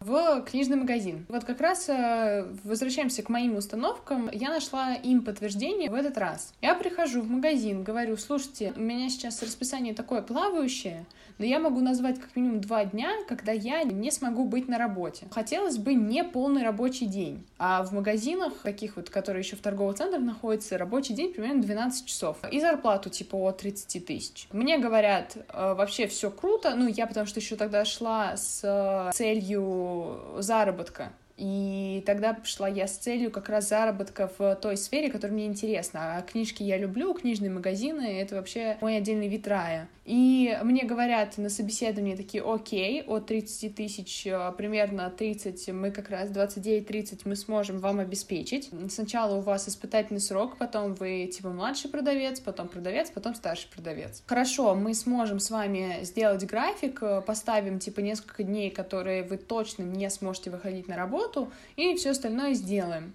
[0.00, 1.26] в книжный магазин.
[1.28, 4.30] Вот как раз э, возвращаемся к моим установкам.
[4.32, 6.54] Я нашла им подтверждение в этот раз.
[6.60, 11.04] Я прихожу в магазин, говорю, слушайте, у меня сейчас расписание такое плавающее,
[11.42, 15.26] но я могу назвать как минимум два дня, когда я не смогу быть на работе.
[15.32, 19.96] Хотелось бы не полный рабочий день, а в магазинах, таких вот, которые еще в торговых
[19.96, 22.36] центрах находятся, рабочий день примерно 12 часов.
[22.52, 24.46] И зарплату типа от 30 тысяч.
[24.52, 29.10] Мне говорят, э, вообще все круто, ну я потому что еще тогда шла с э,
[29.12, 31.12] целью заработка,
[31.42, 36.18] и тогда пошла я с целью как раз заработка в той сфере, которая мне интересна.
[36.18, 39.88] А книжки я люблю, книжные магазины— это вообще мой отдельный вид рая.
[40.04, 46.10] И мне говорят на собеседовании такие, окей, от 30 тысяч э, примерно 30, мы как
[46.10, 48.70] раз 29-30 мы сможем вам обеспечить.
[48.90, 54.24] Сначала у вас испытательный срок, потом вы типа младший продавец, потом продавец, потом старший продавец.
[54.26, 59.84] Хорошо, мы сможем с вами сделать график, э, поставим типа несколько дней, которые вы точно
[59.84, 61.31] не сможете выходить на работу,
[61.76, 63.12] и все остальное сделаем.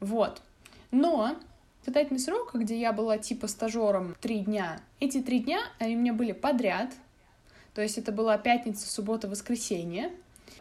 [0.00, 0.42] Вот.
[0.90, 1.36] Но
[1.82, 6.12] испытательный срок, где я была типа стажером три дня, эти три дня, они у меня
[6.12, 6.92] были подряд,
[7.74, 10.10] то есть это была пятница, суббота, воскресенье,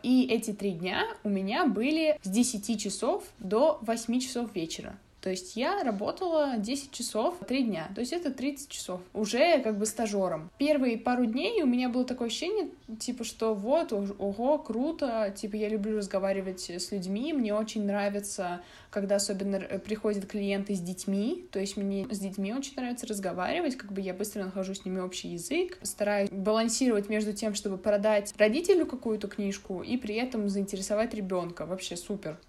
[0.03, 4.95] и эти три дня у меня были с 10 часов до 8 часов вечера.
[5.26, 9.80] То есть я работала 10 часов 3 дня, то есть это 30 часов, уже как
[9.80, 10.51] бы стажером.
[10.59, 12.69] Первые пару дней у меня было такое ощущение,
[12.99, 18.61] типа, что вот, ого, круто, типа, я люблю разговаривать с людьми, мне очень нравится,
[18.91, 23.93] когда особенно приходят клиенты с детьми, то есть мне с детьми очень нравится разговаривать, как
[23.93, 28.86] бы я быстро нахожу с ними общий язык, стараюсь балансировать между тем, чтобы продать родителю
[28.86, 31.65] какую-то книжку и при этом заинтересовать ребенка.
[31.65, 32.39] Вообще супер.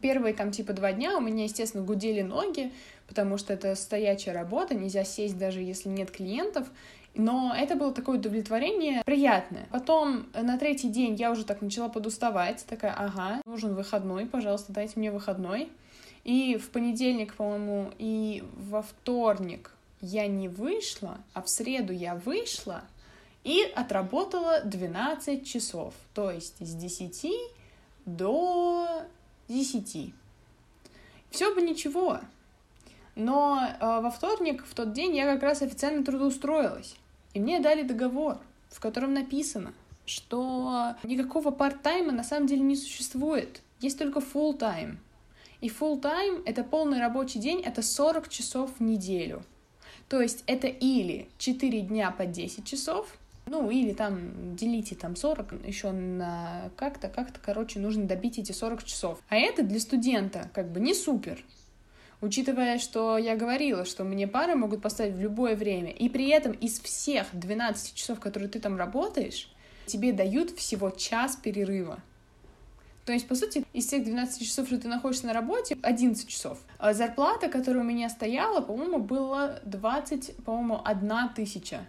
[0.00, 2.72] Первые там типа два дня у меня, естественно, гудели ноги,
[3.06, 6.68] потому что это стоячая работа, нельзя сесть даже если нет клиентов.
[7.14, 9.66] Но это было такое удовлетворение приятное.
[9.70, 14.94] Потом на третий день я уже так начала подуставать, такая, ага, нужен выходной, пожалуйста, дайте
[14.96, 15.70] мне выходной.
[16.24, 19.70] И в понедельник, по-моему, и во вторник
[20.00, 22.82] я не вышла, а в среду я вышла
[23.44, 25.94] и отработала 12 часов.
[26.14, 27.26] То есть с 10
[28.04, 29.02] до
[29.48, 30.12] 10.
[31.30, 32.20] Все бы ничего.
[33.14, 36.96] Но э, во вторник, в тот день, я как раз официально трудоустроилась.
[37.34, 38.38] И мне дали договор,
[38.70, 39.72] в котором написано,
[40.04, 43.60] что никакого парт-тайма на самом деле не существует.
[43.80, 44.96] Есть только full time.
[45.60, 49.42] И full time это полный рабочий день, это 40 часов в неделю.
[50.08, 55.66] То есть это или 4 дня по 10 часов, ну, или там делите там 40
[55.66, 59.20] еще на как-то, как-то, короче, нужно добить эти 40 часов.
[59.28, 61.44] А это для студента как бы не супер.
[62.20, 66.52] Учитывая, что я говорила, что мне пары могут поставить в любое время, и при этом
[66.52, 69.50] из всех 12 часов, которые ты там работаешь,
[69.86, 72.02] тебе дают всего час перерыва.
[73.04, 76.58] То есть, по сути, из тех 12 часов, что ты находишься на работе, 11 часов.
[76.78, 81.86] А зарплата, которая у меня стояла, по-моему, была 20, по-моему, одна тысяча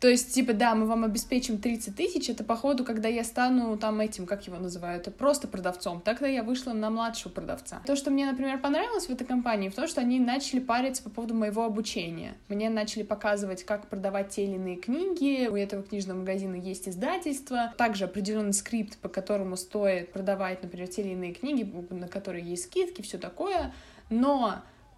[0.00, 4.00] То есть, типа, да, мы вам обеспечим 30 тысяч, это, походу, когда я стану там
[4.00, 6.00] этим, как его называют, просто продавцом.
[6.02, 7.80] Тогда я вышла на младшего продавца.
[7.86, 11.08] То, что мне, например, понравилось в этой компании, в том, что они начали париться по
[11.08, 12.34] поводу моего обучения.
[12.48, 15.48] Мне начали показывать, как продавать те или иные книги.
[15.48, 17.72] У этого книжного магазина есть издательство.
[17.78, 22.64] Также определенный скрипт, по которому стоит продавать, например, те или иные книги, на которые есть
[22.64, 23.72] скидки, все такое.
[24.10, 24.56] Но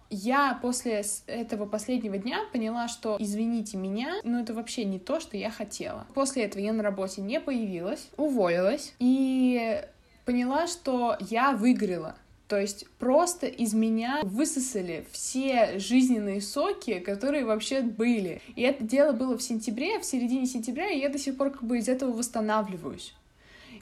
[0.09, 5.37] я после этого последнего дня поняла, что, извините меня, но это вообще не то, что
[5.37, 6.05] я хотела.
[6.13, 9.81] После этого я на работе не появилась, уволилась и
[10.25, 12.15] поняла, что я выиграла.
[12.47, 18.41] То есть просто из меня высосали все жизненные соки, которые вообще были.
[18.55, 21.63] И это дело было в сентябре, в середине сентября, и я до сих пор как
[21.63, 23.13] бы из этого восстанавливаюсь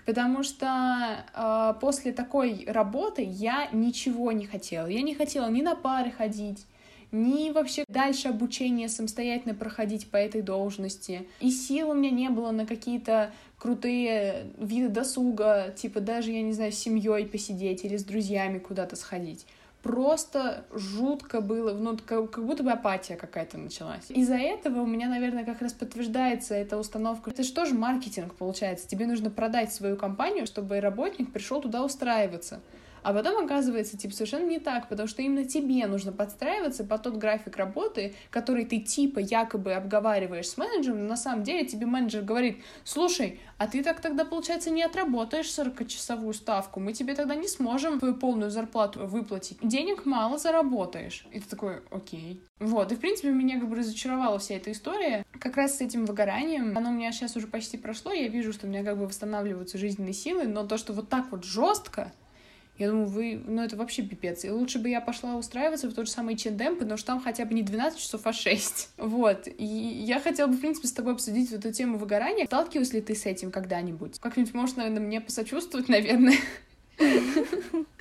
[0.07, 4.87] потому что э, после такой работы я ничего не хотела.
[4.87, 6.65] Я не хотела ни на пары ходить,
[7.11, 11.27] ни вообще дальше обучение самостоятельно проходить по этой должности.
[11.41, 16.53] И сил у меня не было на какие-то крутые виды досуга, типа даже, я не
[16.53, 19.45] знаю, с семьей посидеть или с друзьями куда-то сходить
[19.87, 24.09] просто жутко было, ну, как, как будто бы апатия какая-то началась.
[24.09, 27.31] Из-за этого у меня, наверное, как раз подтверждается эта установка.
[27.31, 28.87] Это же тоже маркетинг, получается.
[28.87, 32.59] Тебе нужно продать свою компанию, чтобы работник пришел туда устраиваться.
[33.07, 37.15] А потом оказывается, типа, совершенно не так, потому что именно тебе нужно подстраиваться под тот
[37.15, 42.23] график работы, который ты типа якобы обговариваешь с менеджером, но на самом деле тебе менеджер
[42.23, 47.47] говорит, слушай, а ты так тогда, получается, не отработаешь 40-часовую ставку, мы тебе тогда не
[47.47, 49.57] сможем твою полную зарплату выплатить.
[49.63, 51.27] Денег мало заработаешь.
[51.31, 52.41] И ты такой, окей.
[52.59, 55.25] Вот, и в принципе меня как бы разочаровала вся эта история.
[55.39, 58.67] Как раз с этим выгоранием, оно у меня сейчас уже почти прошло, я вижу, что
[58.67, 62.11] у меня как бы восстанавливаются жизненные силы, но то, что вот так вот жестко,
[62.77, 64.45] я думаю, вы, ну это вообще пипец.
[64.45, 67.45] И лучше бы я пошла устраиваться в тот же самый H&M, потому что там хотя
[67.45, 68.89] бы не 12 часов, а 6.
[68.97, 69.47] Вот.
[69.47, 72.45] И я хотела бы, в принципе, с тобой обсудить эту тему выгорания.
[72.45, 74.19] Сталкивалась ли ты с этим когда-нибудь?
[74.19, 76.37] Как-нибудь можешь, наверное, мне посочувствовать, наверное.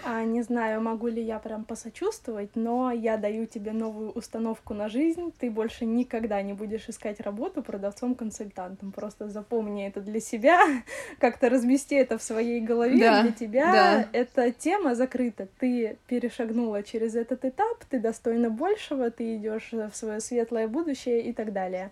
[0.05, 4.89] А, не знаю, могу ли я прям посочувствовать, но я даю тебе новую установку на
[4.89, 5.33] жизнь.
[5.39, 8.93] Ты больше никогда не будешь искать работу продавцом-консультантом.
[8.93, 10.61] Просто запомни это для себя,
[11.19, 12.99] как-то размести это в своей голове.
[13.01, 14.09] Да, для тебя да.
[14.13, 15.49] эта тема закрыта.
[15.59, 21.33] Ты перешагнула через этот этап, ты достойна большего, ты идешь в свое светлое будущее и
[21.33, 21.91] так далее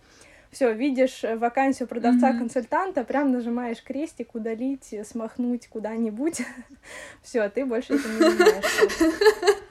[0.55, 3.07] все, видишь э, вакансию продавца-консультанта, mm-hmm.
[3.07, 6.43] прям нажимаешь крестик, удалить, смахнуть куда-нибудь.
[7.23, 9.13] все, ты больше этим не занимаешься.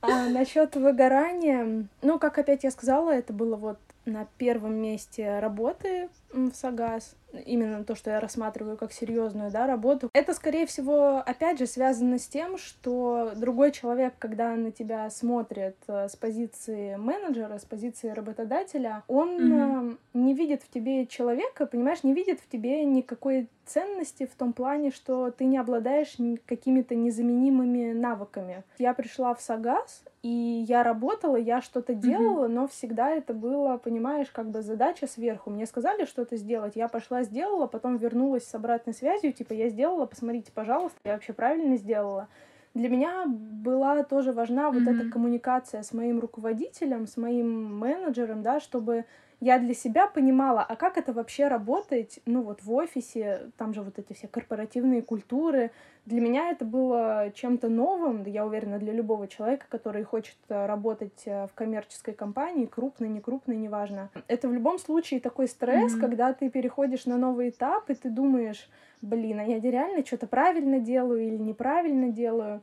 [0.00, 6.08] А насчет выгорания, ну, как опять я сказала, это было вот на первом месте работы
[6.32, 11.58] в Сагаз, именно то, что я рассматриваю как серьезную да, работу, это, скорее всего, опять
[11.58, 17.58] же, связано с тем, что другой человек, когда на тебя смотрит э, с позиции менеджера,
[17.58, 19.98] с позиции работодателя, он mm-hmm.
[20.14, 24.90] не видит в тебе человека, понимаешь, не видит в тебе никакой ценности в том плане,
[24.90, 26.16] что ты не обладаешь
[26.46, 28.64] какими-то незаменимыми навыками.
[28.78, 32.52] Я пришла в Сагаз, и я работала, я что-то делала, mm-hmm.
[32.52, 35.50] но всегда это было, понимаешь, как бы задача сверху.
[35.50, 40.06] Мне сказали что-то сделать, я пошла, сделала, потом вернулась с обратной связью, типа, я сделала,
[40.06, 42.28] посмотрите, пожалуйста, я вообще правильно сделала.
[42.74, 44.84] Для меня была тоже важна mm-hmm.
[44.84, 49.04] вот эта коммуникация с моим руководителем, с моим менеджером, да, чтобы
[49.40, 53.82] я для себя понимала, а как это вообще работает, ну вот в офисе, там же
[53.82, 55.70] вот эти все корпоративные культуры.
[56.06, 61.22] Для меня это было чем-то новым, я уверена, для любого человека, который хочет э, работать
[61.26, 64.10] э, в коммерческой компании, крупной, не крупной, неважно.
[64.26, 66.00] Это в любом случае такой стресс, mm-hmm.
[66.00, 68.68] когда ты переходишь на новый этап, и ты думаешь,
[69.02, 72.62] блин, а я реально что-то правильно делаю или неправильно делаю.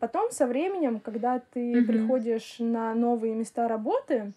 [0.00, 1.84] Потом со временем, когда ты mm-hmm.
[1.84, 4.32] приходишь на новые места работы,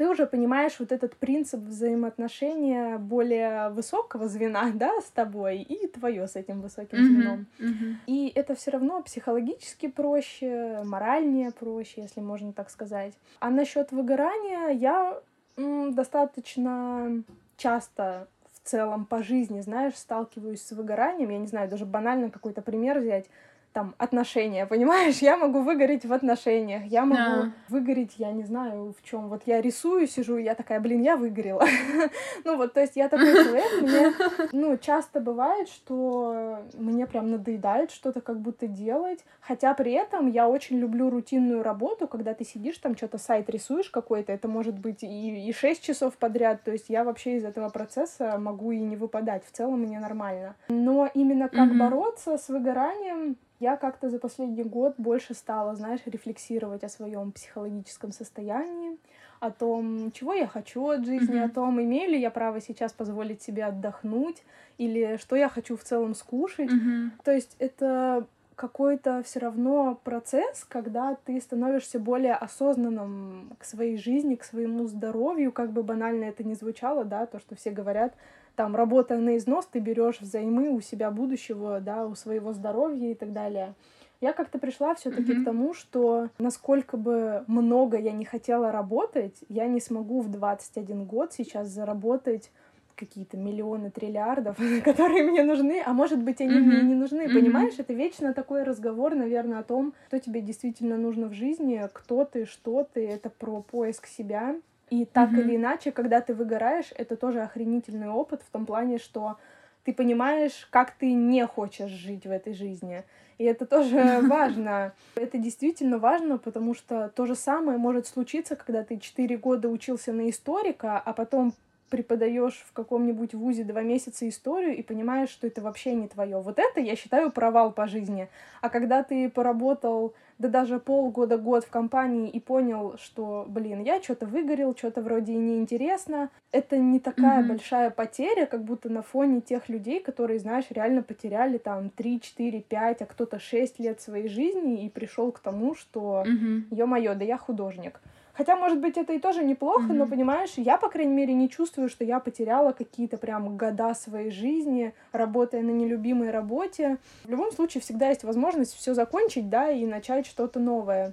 [0.00, 6.26] ты уже понимаешь вот этот принцип взаимоотношения более высокого звена, да, с тобой, и твое
[6.26, 7.06] с этим высоким mm-hmm.
[7.06, 7.46] звеном.
[7.58, 7.94] Mm-hmm.
[8.06, 13.12] И это все равно психологически проще, моральнее проще, если можно так сказать.
[13.40, 15.20] А насчет выгорания я
[15.58, 17.22] м, достаточно
[17.58, 21.28] часто в целом по жизни, знаешь, сталкиваюсь с выгоранием.
[21.28, 23.26] Я не знаю, даже банально какой-то пример взять
[23.72, 25.18] там отношения, понимаешь?
[25.18, 27.52] Я могу выгореть в отношениях, я могу да.
[27.68, 29.28] выгореть, я не знаю в чем.
[29.28, 31.64] Вот я рисую, сижу, и я такая, блин, я выгорела.
[32.44, 34.12] ну вот, то есть я такой человек, мне,
[34.52, 40.48] ну, часто бывает, что мне прям надоедает что-то как будто делать, хотя при этом я
[40.48, 45.04] очень люблю рутинную работу, когда ты сидишь там, что-то сайт рисуешь какой-то, это может быть
[45.04, 48.96] и, и 6 часов подряд, то есть я вообще из этого процесса могу и не
[48.96, 50.56] выпадать, в целом мне нормально.
[50.68, 51.78] Но именно как mm-hmm.
[51.78, 58.10] бороться с выгоранием, я как-то за последний год больше стала, знаешь, рефлексировать о своем психологическом
[58.10, 58.96] состоянии,
[59.38, 61.44] о том, чего я хочу от жизни, mm-hmm.
[61.44, 64.42] о том, имею ли я право сейчас позволить себе отдохнуть,
[64.78, 66.70] или что я хочу в целом скушать.
[66.70, 67.10] Mm-hmm.
[67.22, 74.34] То есть это какой-то все равно процесс, когда ты становишься более осознанным к своей жизни,
[74.34, 78.14] к своему здоровью, как бы банально это ни звучало, да, то, что все говорят,
[78.56, 83.14] там, работая на износ, ты берешь взаймы у себя будущего, да, у своего здоровья и
[83.14, 83.74] так далее.
[84.20, 85.42] Я как-то пришла все-таки mm-hmm.
[85.42, 91.06] к тому, что насколько бы много я не хотела работать, я не смогу в 21
[91.06, 92.50] год сейчас заработать
[92.96, 96.60] какие-то миллионы триллиардов, которые мне нужны, а может быть, они mm-hmm.
[96.60, 97.22] мне не нужны.
[97.22, 97.34] Mm-hmm.
[97.34, 102.26] Понимаешь, это вечно такой разговор, наверное, о том, что тебе действительно нужно в жизни, кто
[102.26, 104.56] ты, что ты, это про поиск себя.
[104.90, 105.40] И так mm-hmm.
[105.40, 109.36] или иначе, когда ты выгораешь, это тоже охренительный опыт в том плане, что
[109.84, 113.04] ты понимаешь, как ты не хочешь жить в этой жизни.
[113.38, 114.92] И это тоже важно.
[115.14, 120.12] Это действительно важно, потому что то же самое может случиться, когда ты четыре года учился
[120.12, 121.54] на историка, а потом
[121.90, 126.40] преподаешь в каком-нибудь вузе два месяца историю и понимаешь, что это вообще не твое.
[126.40, 128.28] Вот это, я считаю, провал по жизни.
[128.62, 134.00] А когда ты поработал, да даже полгода, год в компании и понял, что, блин, я
[134.00, 137.48] что-то выгорел, что-то вроде и неинтересно, это не такая mm-hmm.
[137.48, 142.60] большая потеря, как будто на фоне тех людей, которые, знаешь, реально потеряли там 3, 4,
[142.62, 146.64] 5, а кто-то 6 лет своей жизни и пришел к тому, что, mm-hmm.
[146.70, 148.00] ё-моё, да я художник.
[148.32, 149.96] Хотя, может быть, это и тоже неплохо, mm-hmm.
[149.96, 154.30] но, понимаешь, я, по крайней мере, не чувствую, что я потеряла какие-то прям года своей
[154.30, 156.98] жизни, работая на нелюбимой работе.
[157.24, 161.12] В любом случае, всегда есть возможность все закончить, да, и начать что-то новое.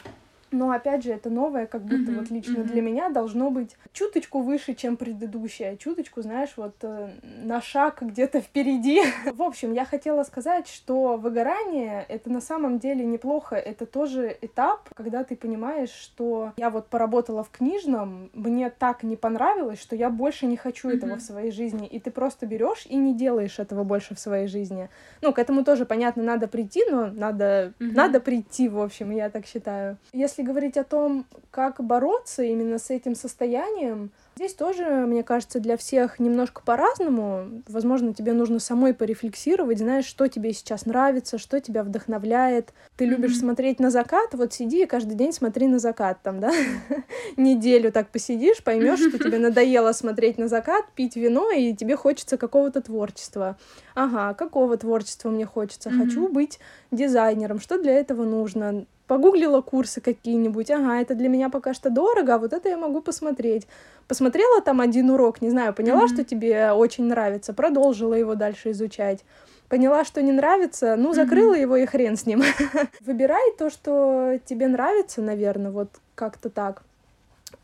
[0.52, 2.72] Но опять же, это новое, как будто mm-hmm, вот лично mm-hmm.
[2.72, 5.78] для меня должно быть чуточку выше, чем предыдущее.
[5.78, 7.10] Чуточку, знаешь, вот э,
[7.44, 9.02] на шаг где-то впереди.
[9.34, 13.56] В общем, я хотела сказать, что выгорание это на самом деле неплохо.
[13.56, 19.16] Это тоже этап, когда ты понимаешь, что я вот поработала в книжном, мне так не
[19.16, 20.96] понравилось, что я больше не хочу mm-hmm.
[20.96, 21.88] этого в своей жизни.
[21.88, 24.90] И ты просто берешь и не делаешь этого больше в своей жизни.
[25.22, 27.92] Ну, к этому тоже, понятно, надо прийти, но надо, mm-hmm.
[27.94, 29.98] надо прийти, в общем, я так считаю.
[30.14, 35.60] Если если говорить о том, как бороться именно с этим состоянием, здесь тоже, мне кажется,
[35.60, 37.64] для всех немножко по-разному.
[37.68, 42.74] Возможно, тебе нужно самой порефлексировать, знаешь, что тебе сейчас нравится, что тебя вдохновляет.
[42.98, 43.40] Ты любишь mm-hmm.
[43.40, 46.52] смотреть на закат, вот сиди и каждый день смотри на закат там, да?
[47.38, 52.38] Неделю так посидишь, поймешь, что тебе надоело смотреть на закат, пить вино, и тебе хочется
[52.38, 53.58] какого-то творчества.
[53.96, 55.90] Ага, какого творчества мне хочется?
[55.90, 56.60] Хочу быть
[56.92, 57.60] дизайнером.
[57.60, 58.86] Что для этого нужно?
[59.08, 63.02] Погуглила курсы какие-нибудь, ага, это для меня пока что дорого, а вот это я могу
[63.02, 63.68] посмотреть.
[64.08, 66.14] Посмотрела там один урок, не знаю, поняла, mm-hmm.
[66.14, 69.24] что тебе очень нравится, продолжила его дальше изучать.
[69.70, 71.62] Поняла, что не нравится, ну, закрыла mm-hmm.
[71.62, 72.44] его и хрен с ним.
[73.02, 76.84] Выбирай то, что тебе нравится, наверное, вот как-то так.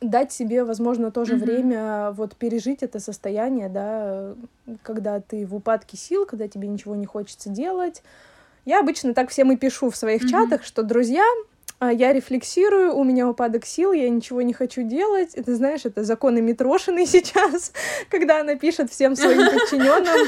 [0.01, 1.39] Дать себе, возможно, тоже mm-hmm.
[1.39, 4.35] время вот пережить это состояние, да,
[4.81, 8.01] когда ты в упадке сил, когда тебе ничего не хочется делать,
[8.65, 10.29] я обычно так всем и пишу в своих mm-hmm.
[10.29, 11.25] чатах, что, друзья,
[11.79, 15.33] а, я рефлексирую, у меня упадок сил, я ничего не хочу делать.
[15.33, 17.73] Это, знаешь, это законы Митрошиной сейчас,
[18.09, 20.27] когда она пишет всем своим подчиненным,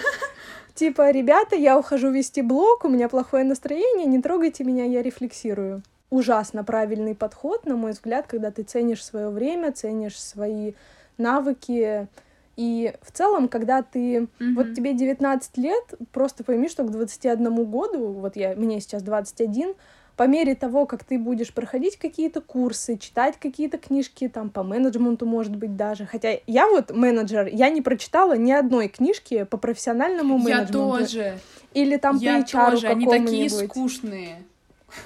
[0.73, 5.81] типа, ребята, я ухожу вести блог, у меня плохое настроение, не трогайте меня, я рефлексирую.
[6.09, 10.73] Ужасно правильный подход, на мой взгляд, когда ты ценишь свое время, ценишь свои
[11.17, 12.07] навыки,
[12.56, 14.18] и в целом, когда ты...
[14.18, 14.53] Mm-hmm.
[14.56, 19.74] Вот тебе 19 лет, просто пойми, что к 21 году, вот я, мне сейчас 21,
[20.16, 25.26] по мере того, как ты будешь проходить какие-то курсы, читать какие-то книжки, там, по менеджменту,
[25.26, 26.06] может быть, даже.
[26.06, 30.93] Хотя я вот менеджер, я не прочитала ни одной книжки по профессиональному менеджменту.
[30.93, 31.39] Я тоже.
[31.74, 34.43] Или там я по HR тоже, они такие скучные.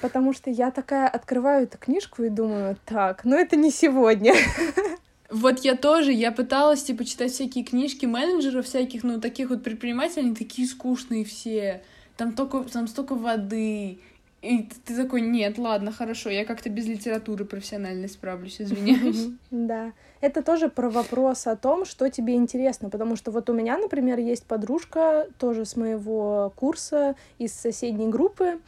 [0.00, 4.34] Потому что я такая открываю эту книжку и думаю, так, ну это не сегодня.
[5.30, 10.26] Вот я тоже, я пыталась, типа, читать всякие книжки менеджеров всяких, ну, таких вот предпринимателей,
[10.26, 11.82] они такие скучные все.
[12.16, 13.98] Там, только, там столько воды.
[14.42, 19.28] И ты такой, нет, ладно, хорошо, я как-то без литературы профессиональной справлюсь, извиняюсь.
[19.50, 19.92] Да.
[20.22, 24.18] Это тоже про вопрос о том, что тебе интересно, потому что вот у меня, например,
[24.18, 28.58] есть подружка тоже с моего курса из соседней группы,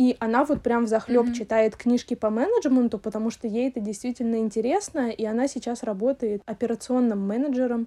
[0.00, 1.34] и она вот прям в захлеб mm-hmm.
[1.34, 7.20] читает книжки по менеджменту, потому что ей это действительно интересно, и она сейчас работает операционным
[7.20, 7.86] менеджером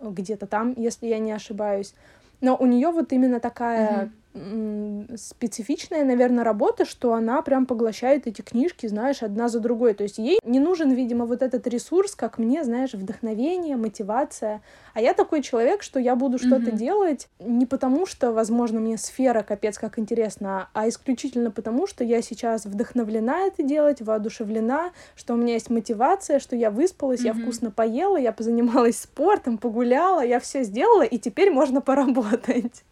[0.00, 1.94] где-то там, если я не ошибаюсь.
[2.40, 4.12] Но у нее вот именно такая,
[5.16, 9.94] специфичная, наверное, работа, что она прям поглощает эти книжки, знаешь, одна за другой.
[9.94, 14.62] То есть ей не нужен, видимо, вот этот ресурс, как мне, знаешь, вдохновение, мотивация.
[14.94, 16.76] А я такой человек, что я буду что-то mm-hmm.
[16.76, 22.22] делать не потому, что, возможно, мне сфера капец как интересна, а исключительно потому, что я
[22.22, 27.26] сейчас вдохновлена это делать, воодушевлена, что у меня есть мотивация, что я выспалась, mm-hmm.
[27.26, 32.84] я вкусно поела, я позанималась спортом, погуляла, я все сделала, и теперь можно поработать.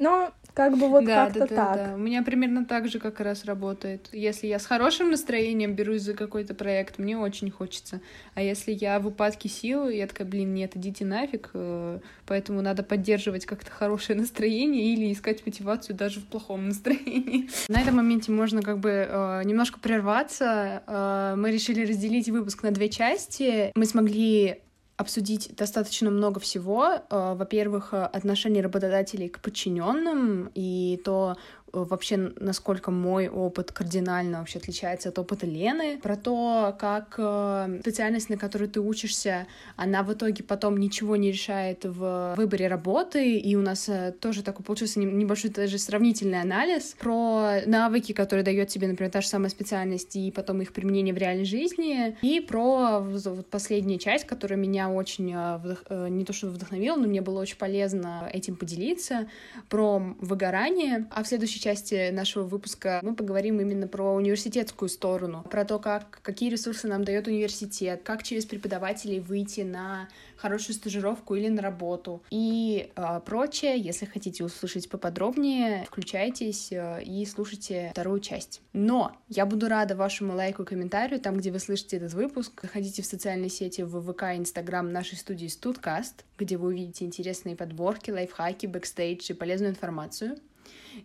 [0.00, 1.76] Но как бы вот да, как-то да, да, так.
[1.76, 1.94] Да.
[1.94, 4.08] У меня примерно так же как раз работает.
[4.12, 8.00] Если я с хорошим настроением берусь за какой-то проект, мне очень хочется.
[8.34, 11.50] А если я в упадке сил, я такая, блин, нет, идите нафиг.
[11.54, 17.48] Э, поэтому надо поддерживать как-то хорошее настроение или искать мотивацию даже в плохом настроении.
[17.68, 20.82] На этом моменте можно как бы э, немножко прерваться.
[20.86, 23.72] Э, мы решили разделить выпуск на две части.
[23.74, 24.60] Мы смогли
[25.00, 27.00] обсудить достаточно много всего.
[27.10, 31.36] Э, во-первых, отношение работодателей к подчиненным и то,
[31.72, 38.28] вообще, насколько мой опыт кардинально вообще отличается от опыта Лены, про то, как э, специальность,
[38.30, 39.46] на которую ты учишься,
[39.76, 44.42] она в итоге потом ничего не решает в выборе работы, и у нас э, тоже
[44.42, 49.50] такой получился небольшой даже сравнительный анализ про навыки, которые дает тебе, например, та же самая
[49.50, 54.90] специальность, и потом их применение в реальной жизни, и про вот последняя часть, которая меня
[54.90, 55.84] очень э, вдох...
[56.10, 59.28] не то что вдохновила, но мне было очень полезно этим поделиться,
[59.68, 65.44] про выгорание, а в следующей следующей части нашего выпуска мы поговорим именно про университетскую сторону,
[65.50, 71.34] про то, как, какие ресурсы нам дает университет, как через преподавателей выйти на хорошую стажировку
[71.34, 73.78] или на работу и э, прочее.
[73.78, 78.62] Если хотите услышать поподробнее, включайтесь э, и слушайте вторую часть.
[78.72, 82.60] Но я буду рада вашему лайку и комментарию там, где вы слышите этот выпуск.
[82.62, 87.56] Заходите в социальные сети в ВК и Инстаграм нашей студии Студкаст, где вы увидите интересные
[87.56, 90.36] подборки, лайфхаки, бэкстейдж и полезную информацию.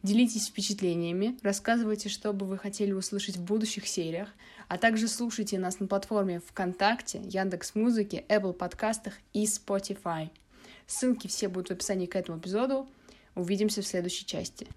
[0.04, 4.30] Делитесь впечатлениями, рассказывайте, что бы вы хотели услышать в будущих сериях,
[4.68, 10.30] а также слушайте нас на платформе ВКонтакте, Яндекс Музыке, Apple подкастах и Spotify.
[10.88, 12.88] Ссылки все будут в описании к этому эпизоду.
[13.36, 14.68] Увидимся в следующей части.